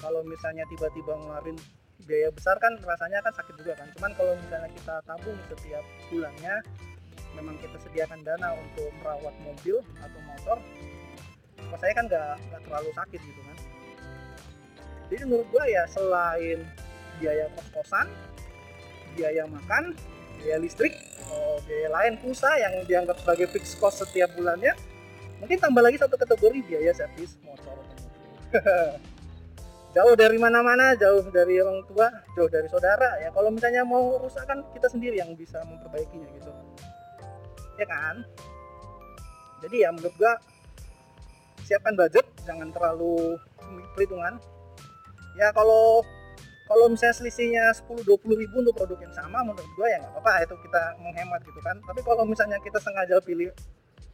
Kalau 0.02 0.22
misalnya 0.26 0.66
tiba-tiba 0.70 1.14
ngeluarin 1.18 1.58
biaya 2.04 2.30
besar 2.36 2.60
kan 2.60 2.76
rasanya 2.84 3.24
kan 3.24 3.34
sakit 3.34 3.56
juga 3.56 3.74
kan. 3.80 3.88
Cuman 3.96 4.12
kalau 4.20 4.36
misalnya 4.36 4.70
kita 4.76 4.96
tabung 5.08 5.40
setiap 5.48 5.86
bulannya 6.12 6.56
memang 7.40 7.56
kita 7.60 7.78
sediakan 7.84 8.20
dana 8.24 8.56
untuk 8.56 8.92
merawat 9.04 9.36
mobil 9.44 9.84
atau 10.00 10.20
motor 10.24 10.58
kalau 11.56 11.80
saya 11.82 11.94
kan 11.98 12.06
nggak 12.08 12.36
nggak 12.52 12.62
terlalu 12.68 12.90
sakit 12.94 13.22
gitu 13.24 13.42
kan. 13.42 13.58
Jadi 15.12 15.22
menurut 15.28 15.48
gua 15.54 15.64
ya 15.68 15.84
selain 15.88 16.60
biaya 17.20 17.48
kos-kosan 17.56 18.08
biaya 19.16 19.48
makan 19.48 19.96
biaya 20.40 20.60
listrik 20.60 20.94
oh, 21.32 21.58
biaya 21.64 21.88
lain 21.90 22.20
pulsa 22.20 22.52
yang 22.60 22.84
dianggap 22.84 23.18
sebagai 23.24 23.48
fix 23.56 23.74
cost 23.80 24.04
setiap 24.04 24.30
bulannya 24.36 24.76
mungkin 25.40 25.58
tambah 25.60 25.82
lagi 25.82 25.98
satu 26.00 26.20
kategori 26.20 26.60
biaya 26.68 26.92
servis 26.92 27.40
motor 27.42 27.76
atau 27.80 27.96
mobil 28.04 29.00
jauh 29.96 30.14
dari 30.20 30.36
mana-mana 30.36 30.92
jauh 31.00 31.24
dari 31.32 31.64
orang 31.64 31.80
tua 31.88 32.12
jauh 32.36 32.52
dari 32.52 32.68
saudara. 32.68 33.16
Ya 33.24 33.32
kalau 33.32 33.48
misalnya 33.48 33.88
mau 33.88 34.20
rusak 34.20 34.44
kan 34.44 34.60
kita 34.76 34.92
sendiri 34.92 35.24
yang 35.24 35.32
bisa 35.40 35.64
memperbaikinya 35.64 36.28
gitu. 36.36 36.52
Ya 37.80 37.88
kan? 37.88 38.28
Jadi 39.64 39.88
ya 39.88 39.90
menurut 39.96 40.14
gua 40.20 40.36
siapkan 41.64 41.96
budget 41.96 42.28
jangan 42.44 42.70
terlalu 42.76 43.40
perhitungan. 43.96 44.36
Ya 45.40 45.50
kalau 45.56 46.04
kalau 46.66 46.90
misalnya 46.90 47.16
selisihnya 47.16 47.64
10-20 47.86 48.42
ribu 48.42 48.56
untuk 48.58 48.74
produk 48.74 48.98
yang 48.98 49.14
sama 49.14 49.46
menurut 49.46 49.70
gue 49.78 49.86
ya 49.86 50.02
nggak 50.02 50.18
apa-apa 50.18 50.50
itu 50.50 50.56
kita 50.66 50.82
menghemat 50.98 51.42
gitu 51.46 51.60
kan. 51.62 51.78
Tapi 51.86 52.02
kalau 52.02 52.26
misalnya 52.26 52.58
kita 52.60 52.82
sengaja 52.82 53.22
pilih 53.22 53.54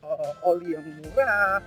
uh, 0.04 0.50
oli 0.52 0.76
yang 0.76 0.84
murah 0.84 1.64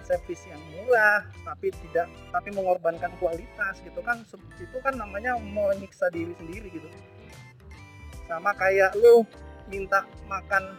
tempat 0.00 0.16
servis 0.16 0.40
yang 0.48 0.60
murah 0.72 1.28
tapi 1.44 1.68
tidak 1.84 2.08
tapi 2.32 2.48
mengorbankan 2.56 3.12
kualitas 3.20 3.84
gitu 3.84 4.00
kan. 4.00 4.24
Itu 4.56 4.80
kan 4.80 4.96
namanya 4.96 5.36
menyiksa 5.36 6.08
diri 6.08 6.32
sendiri 6.40 6.72
gitu. 6.72 6.88
Sama 8.24 8.56
kayak 8.56 8.96
lu 8.96 9.28
minta 9.68 10.08
makan 10.24 10.72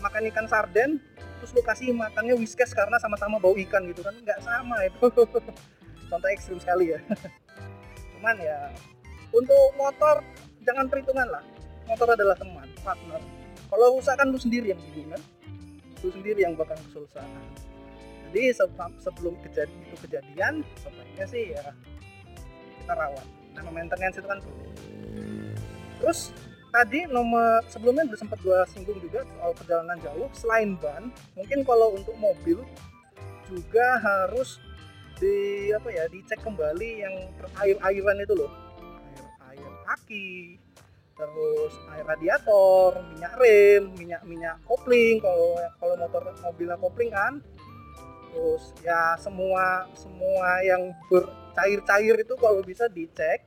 makan 0.00 0.22
ikan 0.32 0.48
sarden 0.48 0.96
terus 1.36 1.52
lu 1.52 1.60
kasih 1.60 1.92
makannya 1.92 2.40
whiskas 2.40 2.72
karena 2.72 2.96
sama-sama 2.96 3.36
bau 3.36 3.52
ikan 3.52 3.84
gitu 3.92 4.00
kan. 4.00 4.16
Nggak 4.16 4.40
sama 4.40 4.80
itu. 4.88 5.12
Contoh 6.08 6.28
ekstrim 6.32 6.56
sekali 6.56 6.96
ya. 6.96 7.00
Cuman 8.16 8.40
ya 8.40 8.72
untuk 9.28 9.76
motor 9.76 10.24
jangan 10.64 10.88
perhitungan 10.88 11.28
lah. 11.28 11.44
Motor 11.84 12.16
adalah 12.16 12.32
teman 12.32 12.64
partner. 12.80 13.20
Kalau 13.68 14.00
rusak 14.00 14.16
kan 14.16 14.32
lu 14.32 14.40
sendiri 14.40 14.72
yang 14.72 14.80
bingung 14.80 15.12
kan 15.12 15.20
lu 16.00 16.12
sendiri 16.12 16.44
yang 16.44 16.52
bakal 16.52 16.76
kesusahan 16.88 17.44
jadi 18.34 18.50
sebelum 18.98 19.38
kejadian 19.46 19.78
itu 19.86 19.96
kejadian 20.10 20.66
sebaiknya 20.82 21.26
sih 21.30 21.54
ya 21.54 21.70
kita 22.82 22.92
rawat. 22.98 23.26
Nah 23.54 23.62
maintenance 23.70 24.18
itu 24.18 24.26
kan 24.26 24.42
terus 26.02 26.34
tadi 26.74 27.06
nomor 27.06 27.62
sebelumnya 27.70 28.10
udah 28.10 28.18
sempat 28.18 28.42
gua 28.42 28.66
singgung 28.66 28.98
juga 28.98 29.22
soal 29.22 29.54
perjalanan 29.54 30.02
jauh. 30.02 30.26
Selain 30.34 30.74
ban 30.82 31.14
mungkin 31.38 31.62
kalau 31.62 31.94
untuk 31.94 32.18
mobil 32.18 32.58
juga 33.46 34.02
harus 34.02 34.58
di 35.22 35.70
apa 35.70 35.94
ya 35.94 36.10
dicek 36.10 36.42
kembali 36.42 37.06
yang 37.06 37.14
air 37.62 37.78
airan 37.86 38.18
itu 38.18 38.34
loh. 38.34 38.50
Air 39.46 39.62
air 39.62 39.74
aki 39.94 40.58
terus 41.14 41.78
air 41.94 42.02
radiator 42.02 42.98
minyak 43.14 43.38
rem 43.38 43.94
minyak 43.94 44.26
minyak 44.26 44.58
kopling. 44.66 45.22
Kalau 45.22 45.54
kalau 45.78 45.94
motor 46.02 46.34
mobilnya 46.42 46.74
kopling 46.82 47.14
kan 47.14 47.38
terus 48.34 48.74
ya 48.82 49.14
semua 49.22 49.86
semua 49.94 50.58
yang 50.66 50.90
bercair-cair 51.06 52.18
itu 52.18 52.34
kalau 52.34 52.58
bisa 52.66 52.90
dicek 52.90 53.46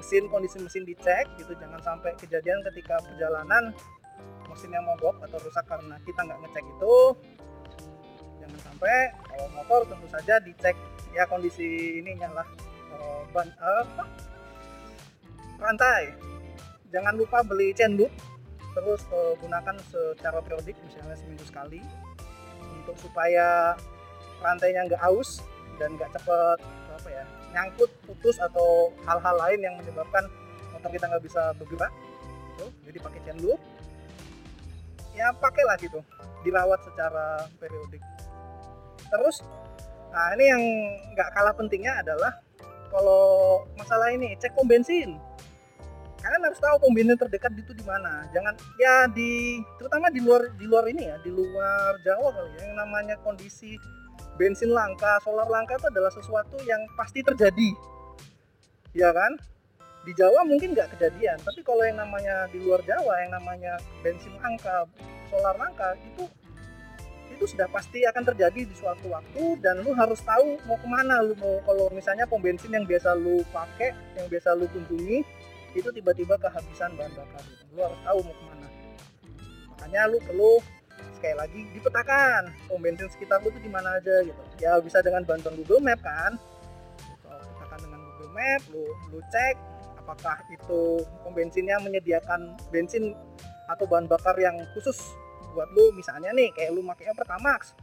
mesin 0.00 0.24
kondisi 0.32 0.56
mesin 0.62 0.88
dicek 0.88 1.28
gitu. 1.36 1.52
Jangan 1.60 1.82
sampai 1.84 2.16
kejadian 2.16 2.64
ketika 2.72 2.96
perjalanan 3.04 3.74
mesinnya 4.48 4.80
mogok 4.80 5.20
atau 5.28 5.36
rusak 5.42 5.66
karena 5.68 6.00
kita 6.08 6.24
nggak 6.24 6.40
ngecek 6.46 6.64
itu. 6.64 6.96
Jangan 8.40 8.60
sampai 8.64 8.96
kalau 9.28 9.46
motor 9.52 9.80
tentu 9.90 10.06
saja 10.08 10.38
dicek. 10.40 10.78
Ya 11.12 11.28
kondisi 11.28 12.00
ininya 12.00 12.28
lah 12.32 12.48
uh, 12.96 13.20
ban 13.34 13.50
apa? 13.60 14.04
Rantai. 15.60 16.14
Jangan 16.94 17.18
lupa 17.18 17.42
beli 17.44 17.74
loop 17.92 18.12
terus 18.76 19.02
uh, 19.10 19.34
gunakan 19.40 19.76
secara 19.88 20.38
periodik 20.44 20.76
misalnya 20.84 21.16
seminggu 21.16 21.44
sekali 21.48 21.80
untuk 22.86 23.10
supaya 23.10 23.74
rantainya 24.38 24.86
nggak 24.86 25.02
aus 25.02 25.42
dan 25.82 25.98
nggak 25.98 26.06
cepet 26.14 26.58
apa 26.94 27.08
ya 27.10 27.24
nyangkut 27.50 27.90
putus 28.06 28.38
atau 28.38 28.94
hal-hal 29.02 29.34
lain 29.42 29.60
yang 29.66 29.74
menyebabkan 29.74 30.22
motor 30.70 30.90
kita 30.94 31.10
nggak 31.10 31.24
bisa 31.26 31.50
bergerak 31.58 31.90
tuh 32.54 32.70
jadi 32.86 32.98
pakai 33.02 33.20
chain 33.26 33.38
loop. 33.42 33.58
Ya 35.18 35.34
pakailah 35.34 35.74
gitu 35.82 35.98
dirawat 36.46 36.78
secara 36.86 37.50
periodik. 37.58 38.04
Terus 39.10 39.42
nah 40.14 40.30
ini 40.38 40.44
yang 40.46 40.62
nggak 41.18 41.28
kalah 41.34 41.54
pentingnya 41.58 42.06
adalah 42.06 42.38
kalau 42.94 43.66
masalah 43.74 44.14
ini 44.14 44.38
cek 44.38 44.54
pom 44.54 44.64
bensin 44.64 45.18
kalian 46.20 46.42
harus 46.42 46.60
tahu 46.60 46.76
pom 46.80 46.92
bensin 46.96 47.14
terdekat 47.14 47.52
itu 47.54 47.72
di 47.76 47.84
mana 47.86 48.26
jangan 48.34 48.56
ya 48.80 49.06
di 49.10 49.60
terutama 49.78 50.10
di 50.10 50.20
luar 50.24 50.48
di 50.56 50.64
luar 50.66 50.84
ini 50.90 51.08
ya 51.08 51.16
di 51.22 51.30
luar 51.30 52.00
Jawa 52.02 52.28
kali 52.34 52.50
ya 52.56 52.60
yang 52.66 52.74
namanya 52.80 53.14
kondisi 53.22 53.76
bensin 54.36 54.70
langka, 54.70 55.18
solar 55.24 55.48
langka 55.48 55.80
itu 55.80 55.88
adalah 55.88 56.12
sesuatu 56.12 56.56
yang 56.68 56.84
pasti 56.94 57.24
terjadi. 57.24 57.72
Ya 58.92 59.10
kan? 59.12 59.40
Di 60.04 60.14
Jawa 60.14 60.46
mungkin 60.46 60.70
nggak 60.76 60.94
kejadian, 60.96 61.42
tapi 61.42 61.66
kalau 61.66 61.82
yang 61.82 61.98
namanya 61.98 62.46
di 62.54 62.62
luar 62.62 62.78
Jawa, 62.86 63.26
yang 63.26 63.34
namanya 63.34 63.74
bensin 64.06 64.30
langka, 64.38 64.86
solar 65.32 65.58
langka 65.58 65.98
itu 65.98 66.30
itu 67.36 67.52
sudah 67.52 67.68
pasti 67.68 68.00
akan 68.08 68.32
terjadi 68.32 68.64
di 68.64 68.72
suatu 68.72 69.12
waktu 69.12 69.60
dan 69.60 69.84
lu 69.84 69.92
harus 69.92 70.24
tahu 70.24 70.56
mau 70.64 70.80
ke 70.80 70.88
mana 70.88 71.20
lu 71.20 71.36
mau 71.36 71.60
kalau 71.68 71.92
misalnya 71.92 72.24
pom 72.24 72.40
bensin 72.40 72.72
yang 72.72 72.88
biasa 72.88 73.12
lu 73.12 73.44
pakai 73.52 73.92
yang 74.16 74.24
biasa 74.32 74.56
lu 74.56 74.64
kunjungi 74.72 75.20
itu 75.76 75.90
tiba-tiba 75.92 76.40
kehabisan 76.40 76.96
bahan 76.96 77.12
bakar. 77.12 77.44
Lu 77.76 77.80
harus 77.84 78.00
tahu 78.00 78.18
mau 78.24 78.34
ke 78.34 78.44
mana. 78.48 78.68
Makanya 79.74 80.02
lu 80.08 80.18
perlu 80.24 80.52
sekali 81.16 81.36
lagi 81.36 81.60
dipetakan 81.72 82.42
pom 82.68 82.80
bensin 82.80 83.08
sekitar 83.08 83.40
lu 83.44 83.52
tuh 83.52 83.60
di 83.60 83.68
mana 83.68 84.00
aja 84.00 84.24
gitu. 84.24 84.42
Ya 84.60 84.80
bisa 84.80 85.04
dengan 85.04 85.24
bantuan 85.28 85.54
Google 85.60 85.84
Map 85.84 86.00
kan. 86.00 86.40
Petakan 87.24 87.78
dengan 87.84 88.00
Google 88.00 88.32
Map 88.32 88.62
lu 88.72 88.84
lu 89.12 89.20
cek 89.28 89.56
apakah 90.00 90.36
itu 90.48 91.04
pom 91.24 91.32
bensinnya 91.36 91.76
menyediakan 91.80 92.56
bensin 92.72 93.12
atau 93.66 93.84
bahan 93.84 94.08
bakar 94.08 94.36
yang 94.40 94.56
khusus 94.72 94.96
buat 95.52 95.68
lu. 95.76 95.92
Misalnya 95.92 96.32
nih 96.32 96.52
kayak 96.56 96.72
lu 96.72 96.80
makanya 96.80 97.12
Pertamax 97.12 97.76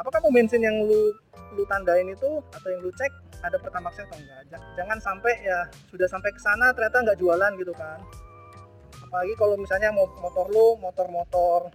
apakah 0.00 0.18
pom 0.24 0.32
bensin 0.32 0.64
yang 0.64 0.76
lu 0.88 1.12
lu 1.52 1.62
tandain 1.68 2.08
itu 2.08 2.40
atau 2.54 2.68
yang 2.72 2.80
lu 2.80 2.90
cek 2.94 3.12
ada 3.40 3.56
Pertamaxnya 3.56 4.04
atau 4.08 4.18
enggak. 4.20 4.60
Jangan 4.76 4.98
sampai 5.00 5.32
ya 5.44 5.64
sudah 5.88 6.08
sampai 6.08 6.30
ke 6.32 6.40
sana 6.40 6.72
ternyata 6.76 7.04
nggak 7.04 7.18
jualan 7.20 7.52
gitu 7.56 7.72
kan. 7.72 8.00
Apalagi 9.08 9.34
kalau 9.34 9.56
misalnya 9.58 9.90
motor 9.96 10.46
lu 10.52 10.78
motor-motor 10.78 11.72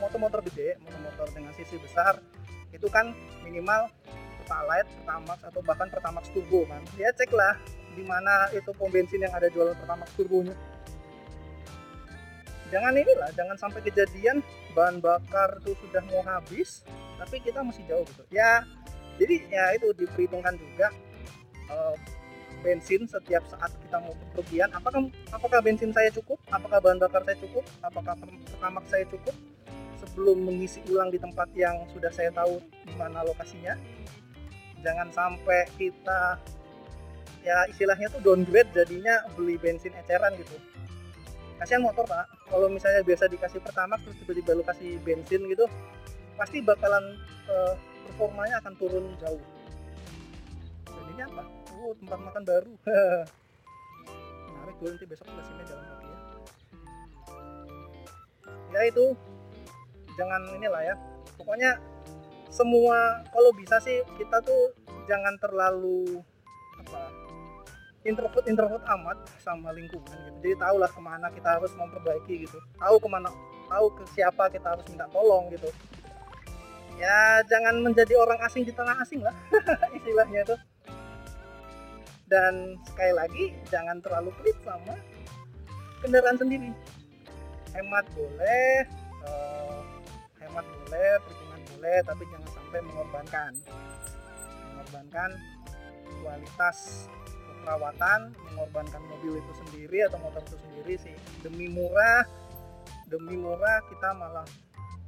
motor-motor 0.00 0.40
gede 0.50 0.74
motor-motor 0.82 1.26
dengan 1.30 1.52
sisi 1.54 1.78
besar 1.78 2.18
itu 2.74 2.90
kan 2.90 3.14
minimal 3.46 3.86
pertalite, 4.42 4.90
pertamax 5.00 5.38
atau 5.46 5.60
bahkan 5.62 5.88
pertamax 5.88 6.24
turbo 6.34 6.66
kan. 6.66 6.82
Dia 6.98 7.14
cek 7.14 7.30
lah 7.30 7.58
di 7.94 8.02
mana 8.02 8.50
itu 8.50 8.70
pom 8.74 8.90
bensin 8.90 9.22
yang 9.22 9.34
ada 9.34 9.46
jualan 9.48 9.74
pertamax 9.78 10.10
turbonya. 10.18 10.54
Jangan 12.72 12.92
inilah 12.96 13.30
jangan 13.38 13.56
sampai 13.60 13.80
kejadian 13.86 14.42
bahan 14.74 14.98
bakar 14.98 15.62
itu 15.62 15.78
sudah 15.86 16.02
mau 16.10 16.22
habis 16.26 16.82
tapi 17.16 17.38
kita 17.38 17.62
masih 17.62 17.86
jauh 17.86 18.02
gitu. 18.02 18.24
Ya 18.34 18.66
jadi 19.20 19.34
ya 19.50 19.64
itu 19.78 19.92
diperhitungkan 19.94 20.54
juga 20.58 20.88
uh, 21.70 21.94
bensin 22.64 23.04
setiap 23.04 23.44
saat 23.46 23.68
kita 23.84 24.00
mau 24.00 24.16
bepergian 24.16 24.72
apakah 24.72 25.04
apakah 25.28 25.60
bensin 25.60 25.92
saya 25.92 26.08
cukup 26.08 26.40
apakah 26.48 26.80
bahan 26.80 26.96
bakar 26.96 27.20
saya 27.28 27.36
cukup 27.36 27.64
apakah 27.84 28.16
pertamax 28.48 28.84
saya 28.88 29.04
cukup 29.12 29.36
sebelum 30.04 30.44
mengisi 30.44 30.84
ulang 30.92 31.08
di 31.08 31.16
tempat 31.16 31.48
yang 31.56 31.80
sudah 31.90 32.12
saya 32.12 32.28
tahu 32.30 32.60
di 32.84 32.94
mana 32.94 33.24
lokasinya. 33.24 33.74
Jangan 34.84 35.08
sampai 35.08 35.64
kita 35.80 36.36
ya 37.40 37.64
istilahnya 37.68 38.12
tuh 38.12 38.20
downgrade 38.20 38.68
jadinya 38.76 39.24
beli 39.32 39.56
bensin 39.56 39.96
eceran 39.96 40.36
gitu. 40.36 40.54
Kasihan 41.56 41.80
motor 41.80 42.04
pak. 42.04 42.28
Kalau 42.52 42.68
misalnya 42.68 43.00
biasa 43.00 43.32
dikasih 43.32 43.64
pertama 43.64 43.96
terus 44.04 44.14
tiba-tiba 44.20 44.52
lu 44.52 44.62
kasih 44.62 45.00
bensin 45.00 45.42
gitu 45.48 45.64
pasti 46.34 46.60
bakalan 46.60 47.18
uh, 47.48 47.74
performanya 48.06 48.60
akan 48.60 48.72
turun 48.76 49.04
jauh. 49.18 49.42
Jadinya 50.88 51.24
apa? 51.32 51.44
Oh 51.80 51.92
tempat 51.98 52.18
makan 52.20 52.42
baru. 52.44 52.72
Menarik 54.48 54.74
gue 54.80 54.88
nanti 54.88 55.06
besok 55.08 55.26
mesinnya 55.32 55.64
jalan 55.68 55.84
kaki 55.84 56.06
ya. 56.06 56.18
Ya 58.72 58.80
itu. 58.88 59.06
Jangan 60.14 60.40
inilah 60.60 60.82
ya. 60.84 60.94
Pokoknya 61.34 61.80
semua 62.52 63.24
kalau 63.34 63.50
bisa 63.56 63.82
sih 63.82 64.00
kita 64.14 64.38
tuh 64.46 64.70
jangan 65.10 65.34
terlalu 65.42 66.22
apa 66.78 67.10
introvert 68.06 68.46
introvert 68.46 68.84
amat 68.86 69.18
sama 69.42 69.74
lingkungan 69.74 70.06
gitu. 70.06 70.38
Jadi 70.44 70.54
tahulah 70.60 70.90
ke 70.92 71.00
mana 71.02 71.26
kita 71.34 71.58
harus 71.58 71.72
memperbaiki 71.74 72.46
gitu. 72.46 72.58
Tahu 72.78 72.96
ke 73.02 73.08
mana 73.10 73.28
tahu 73.66 73.90
ke 73.96 74.04
siapa 74.14 74.52
kita 74.52 74.76
harus 74.76 74.86
minta 74.92 75.08
tolong 75.10 75.50
gitu 75.50 75.66
ya 76.98 77.42
jangan 77.50 77.82
menjadi 77.82 78.14
orang 78.18 78.38
asing 78.46 78.62
di 78.62 78.72
tengah 78.72 78.94
asing 79.02 79.20
lah 79.22 79.34
istilahnya 79.98 80.46
itu. 80.46 80.56
Dan 82.24 82.80
sekali 82.88 83.12
lagi 83.12 83.44
jangan 83.68 84.00
terlalu 84.00 84.32
pelit 84.40 84.56
sama 84.64 84.96
kendaraan 86.00 86.38
sendiri. 86.40 86.70
Hemat 87.74 88.06
boleh 88.14 88.86
uh, 89.26 89.80
hemat 90.40 90.64
boleh 90.64 91.10
perhitungan 91.20 91.60
boleh 91.74 91.98
tapi 92.06 92.22
jangan 92.32 92.50
sampai 92.54 92.80
mengorbankan. 92.86 93.52
Mengorbankan 94.72 95.30
kualitas 96.24 97.08
perawatan 97.64 98.36
mengorbankan 98.52 99.02
mobil 99.08 99.40
itu 99.40 99.52
sendiri 99.64 100.04
atau 100.08 100.20
motor 100.20 100.40
itu 100.44 100.56
sendiri 100.60 100.94
sih. 101.00 101.16
Demi 101.44 101.68
murah 101.68 102.24
demi 103.08 103.36
murah 103.36 103.84
kita 103.88 104.16
malah 104.16 104.48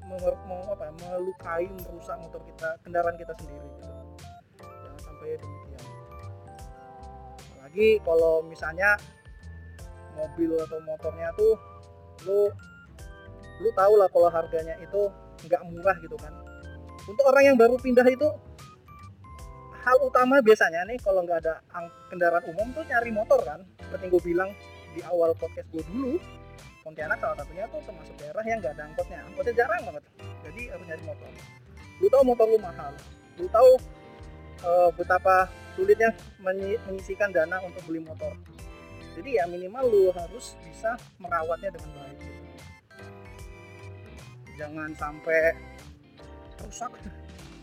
mau 0.07 0.63
apa 0.71 0.83
ya, 0.87 0.93
melukai 0.95 1.67
merusak 1.67 2.17
motor 2.23 2.41
kita 2.47 2.69
kendaraan 2.87 3.17
kita 3.19 3.33
sendiri 3.43 3.67
gitu. 3.67 3.93
Jangan 4.63 5.01
sampai 5.03 5.31
demikian. 5.39 5.85
Apalagi 7.37 7.89
kalau 8.07 8.35
misalnya 8.47 8.91
mobil 10.17 10.57
atau 10.57 10.79
motornya 10.87 11.29
tuh 11.37 11.53
lu 12.25 12.49
lu 13.61 13.69
tau 13.75 13.95
lah 13.99 14.09
kalau 14.09 14.29
harganya 14.31 14.79
itu 14.81 15.11
nggak 15.51 15.63
murah 15.69 15.97
gitu 16.01 16.17
kan. 16.17 16.33
Untuk 17.07 17.25
orang 17.27 17.55
yang 17.55 17.57
baru 17.59 17.77
pindah 17.79 18.07
itu 18.07 18.27
hal 19.87 19.97
utama 20.03 20.43
biasanya 20.43 20.83
nih 20.91 20.99
kalau 20.99 21.23
nggak 21.23 21.39
ada 21.47 21.63
kendaraan 22.11 22.43
umum 22.51 22.71
tuh 22.75 22.83
nyari 22.87 23.11
motor 23.11 23.39
kan. 23.43 23.63
Seperti 23.83 24.07
gue 24.11 24.23
bilang 24.23 24.51
di 24.95 25.03
awal 25.05 25.37
podcast 25.37 25.69
gue 25.75 25.85
dulu 25.93 26.17
Pontianak 26.87 27.19
salah 27.19 27.35
satunya 27.43 27.67
tuh 27.67 27.83
termasuk 27.83 28.15
daerah 28.15 28.45
yang 28.47 28.63
nggak 28.63 28.79
ada 28.79 28.85
angkotnya. 28.87 29.19
Angkotnya 29.27 29.55
jarang 29.59 29.83
banget. 29.91 30.05
Jadi 30.47 30.63
harus 30.71 30.85
nyari 30.87 31.03
motor. 31.03 31.31
Lu 31.99 32.07
tahu 32.07 32.23
motor 32.23 32.47
lu 32.47 32.59
mahal. 32.63 32.93
Lu 33.43 33.47
tahu 33.51 33.71
uh, 34.63 34.91
betapa 34.95 35.51
sulitnya 35.75 36.15
menyisikan 36.39 37.35
dana 37.35 37.59
untuk 37.67 37.83
beli 37.91 38.07
motor. 38.07 38.31
Jadi 39.19 39.35
ya 39.35 39.51
minimal 39.51 39.83
lu 39.91 40.05
harus 40.15 40.55
bisa 40.63 40.95
merawatnya 41.19 41.75
dengan 41.75 41.91
baik 41.91 42.19
gitu. 42.23 42.43
jangan 44.55 44.91
sampai 44.95 45.59
rusak. 46.63 46.95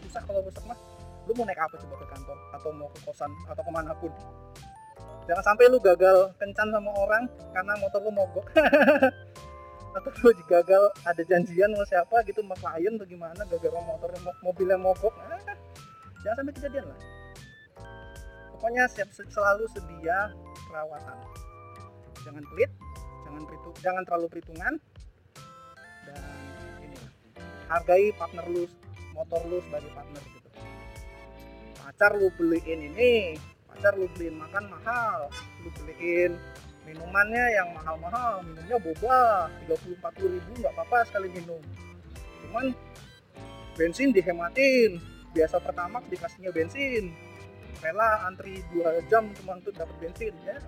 Rusak 0.04 0.24
kalau 0.28 0.44
rusak 0.44 0.68
mah 0.68 0.76
lu 1.24 1.32
mau 1.40 1.48
naik 1.48 1.64
apa 1.64 1.80
coba 1.80 1.96
ke 1.96 2.08
kantor? 2.12 2.38
Atau 2.60 2.70
mau 2.76 2.92
ke 2.92 3.00
kosan? 3.08 3.32
Atau 3.48 3.64
ke 3.64 3.72
mana 3.72 3.96
pun 3.96 4.12
jangan 5.24 5.44
sampai 5.44 5.72
lu 5.72 5.80
gagal 5.80 6.32
kencan 6.36 6.68
sama 6.72 6.92
orang 7.00 7.24
karena 7.56 7.74
motor 7.80 8.00
lu 8.04 8.12
mogok. 8.12 8.46
Atau 9.98 10.10
lu 10.26 10.34
gagal 10.50 10.90
ada 11.06 11.22
janjian 11.22 11.70
sama 11.70 11.86
siapa 11.86 12.16
gitu 12.26 12.42
sama 12.42 12.58
klien 12.58 12.98
atau 12.98 13.06
gimana 13.06 13.42
gagal 13.46 13.70
motornya 13.78 14.20
mobilnya 14.42 14.78
mogok. 14.82 15.14
Nah, 15.30 15.38
jangan 16.26 16.42
sampai 16.42 16.54
kejadian 16.58 16.86
lah. 16.90 17.00
Pokoknya 18.58 18.84
siap 18.90 19.14
selalu 19.14 19.70
sedia 19.70 20.34
perawatan. 20.66 21.18
Jangan 22.26 22.44
pelit 22.50 22.72
jangan 23.22 23.42
peritu, 23.46 23.70
jangan 23.86 24.02
terlalu 24.10 24.28
perhitungan. 24.34 24.74
Dan 26.10 26.22
ini 26.82 26.98
hargai 27.70 28.10
partner 28.18 28.46
lu 28.50 28.66
motor 29.14 29.46
lu 29.46 29.62
sebagai 29.62 29.94
partner 29.94 30.34
pacar 31.84 32.16
lu 32.18 32.32
beliin 32.40 32.90
ini 32.90 33.38
pacar 33.74 33.98
lu 33.98 34.06
beliin 34.14 34.38
makan 34.38 34.70
mahal 34.70 35.34
lu 35.66 35.70
beliin 35.82 36.38
minumannya 36.86 37.46
yang 37.58 37.74
mahal-mahal 37.74 38.46
minumnya 38.46 38.78
boba 38.78 39.50
30-40 39.66 40.36
ribu 40.38 40.52
nggak 40.62 40.74
apa-apa 40.78 40.98
sekali 41.10 41.28
minum. 41.34 41.64
Cuman 42.46 42.76
bensin 43.74 44.14
dihematin. 44.14 45.02
Biasa 45.34 45.58
pertama 45.58 46.04
dikasihnya 46.06 46.54
bensin. 46.54 47.10
Rela 47.82 48.30
antri 48.30 48.62
2 48.76 49.10
jam 49.10 49.26
cuma 49.42 49.58
untuk 49.58 49.74
dapat 49.74 49.96
bensin 49.98 50.36
ya. 50.46 50.60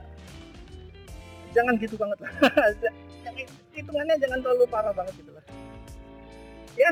Jangan 1.53 1.77
gitu 1.77 1.95
banget 1.99 2.17
lah. 2.25 2.33
Hitungannya 3.75 4.15
jangan 4.17 4.39
terlalu 4.41 4.65
parah 4.71 4.95
banget 4.95 5.13
gitu 5.19 5.31
lah. 5.35 5.45
Ya 6.75 6.91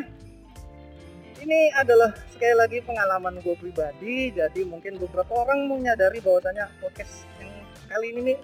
ini 1.42 1.74
adalah 1.74 2.14
sekali 2.30 2.54
lagi 2.54 2.78
pengalaman 2.86 3.42
gue 3.42 3.56
pribadi 3.58 4.30
jadi 4.36 4.62
mungkin 4.68 5.02
beberapa 5.02 5.34
orang 5.48 5.66
menyadari 5.66 6.22
bahwasanya 6.22 6.70
podcast 6.78 7.26
yang 7.42 7.50
kali 7.90 8.14
ini 8.14 8.22
nih 8.34 8.38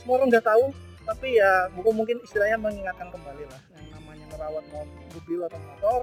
semua 0.00 0.20
orang 0.20 0.28
udah 0.32 0.44
tahu 0.44 0.64
tapi 1.08 1.40
ya 1.40 1.72
gue 1.72 1.92
mungkin 1.96 2.20
istilahnya 2.20 2.60
mengingatkan 2.60 3.08
kembali 3.08 3.48
lah. 3.48 3.60
Yang 3.80 3.88
namanya 3.96 4.24
merawat 4.36 4.64
mobil 4.68 5.40
atau 5.48 5.56
motor 5.56 6.00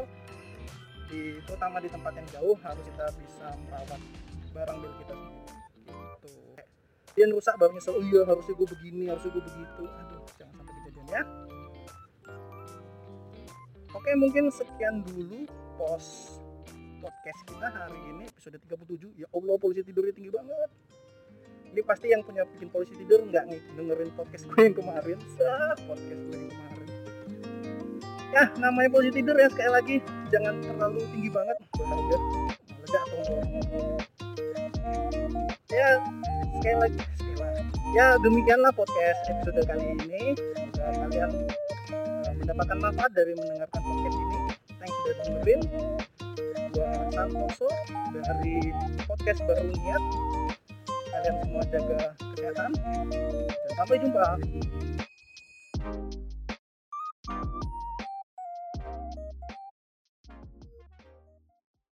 di 1.13 1.38
terutama 1.45 1.77
di 1.77 1.89
tempat 1.93 2.17
yang 2.17 2.27
jauh 2.33 2.57
harus 2.65 2.81
kita 2.81 3.05
bisa 3.21 3.47
merawat 3.69 4.01
barang 4.49 4.77
milik 4.81 4.97
kita 5.05 5.13
sendiri. 5.13 5.53
Gitu. 6.25 6.29
Dia 7.13 7.25
rusak 7.29 7.55
baru 7.61 7.77
nyesel 7.77 8.01
oh 8.01 8.03
iya 8.03 8.21
harusnya 8.25 8.53
gue 8.57 8.67
begini 8.73 9.03
harusnya 9.05 9.29
gue 9.29 9.43
begitu. 9.45 9.83
Aduh 9.85 10.21
jangan 10.41 10.53
sampai 10.57 10.73
kejadian 10.73 11.07
ya. 11.13 11.21
Oke 13.93 14.11
mungkin 14.17 14.43
sekian 14.49 15.05
dulu 15.05 15.45
pos 15.75 16.39
podcast 17.03 17.41
kita 17.51 17.67
hari 17.67 17.99
ini 18.15 18.23
episode 18.31 18.57
37 18.63 19.19
ya 19.19 19.27
Allah 19.35 19.55
polisi 19.59 19.83
tidurnya 19.83 20.15
tinggi 20.15 20.31
banget. 20.31 20.69
Ini 21.75 21.83
pasti 21.83 22.07
yang 22.07 22.23
punya 22.23 22.47
bikin 22.55 22.71
polisi 22.71 22.95
tidur 22.95 23.19
nggak 23.27 23.51
nih 23.51 23.61
dengerin 23.75 24.11
podcast 24.15 24.47
gue 24.47 24.61
yang 24.63 24.75
kemarin. 24.75 25.19
Sah, 25.35 25.75
podcast 25.83 26.21
gue 26.31 26.38
yang 26.39 26.51
kemarin. 26.55 26.88
Ya 28.31 28.43
namanya 28.57 28.89
polisi 28.89 29.11
tidur 29.19 29.35
ya 29.35 29.51
sekali 29.51 29.71
lagi. 29.71 29.95
Jangan 30.31 30.63
terlalu 30.63 31.03
tinggi 31.11 31.29
banget. 31.29 31.57
Bahaya 31.75 32.17
meledak 32.71 33.07
ya 35.75 35.89
sekali 36.55 36.77
lagi 36.79 36.99
sekali 37.19 37.35
lagi. 37.43 37.63
Ya 37.91 38.07
demikianlah 38.23 38.71
podcast 38.71 39.19
episode 39.27 39.61
kali 39.67 39.85
ini. 39.99 40.23
Semoga 40.39 40.91
kalian 41.03 41.31
uh, 41.91 42.31
mendapatkan 42.39 42.77
manfaat 42.79 43.11
dari 43.11 43.35
mendengarkan 43.35 43.81
podcast 43.83 44.15
ini 44.15 44.44
thanks 44.86 44.98
sudah 45.02 45.15
dengerin 45.26 45.62
gua 46.76 46.89
Santoso 47.10 47.69
dari 48.13 48.56
podcast 49.10 49.41
baru 49.50 49.65
niat. 49.74 50.04
Kalian 51.10 51.36
semua 51.41 51.63
jaga 51.71 52.00
kesehatan. 52.36 52.71
Dan 52.76 53.74
sampai 53.80 53.98
jumpa 54.04 54.26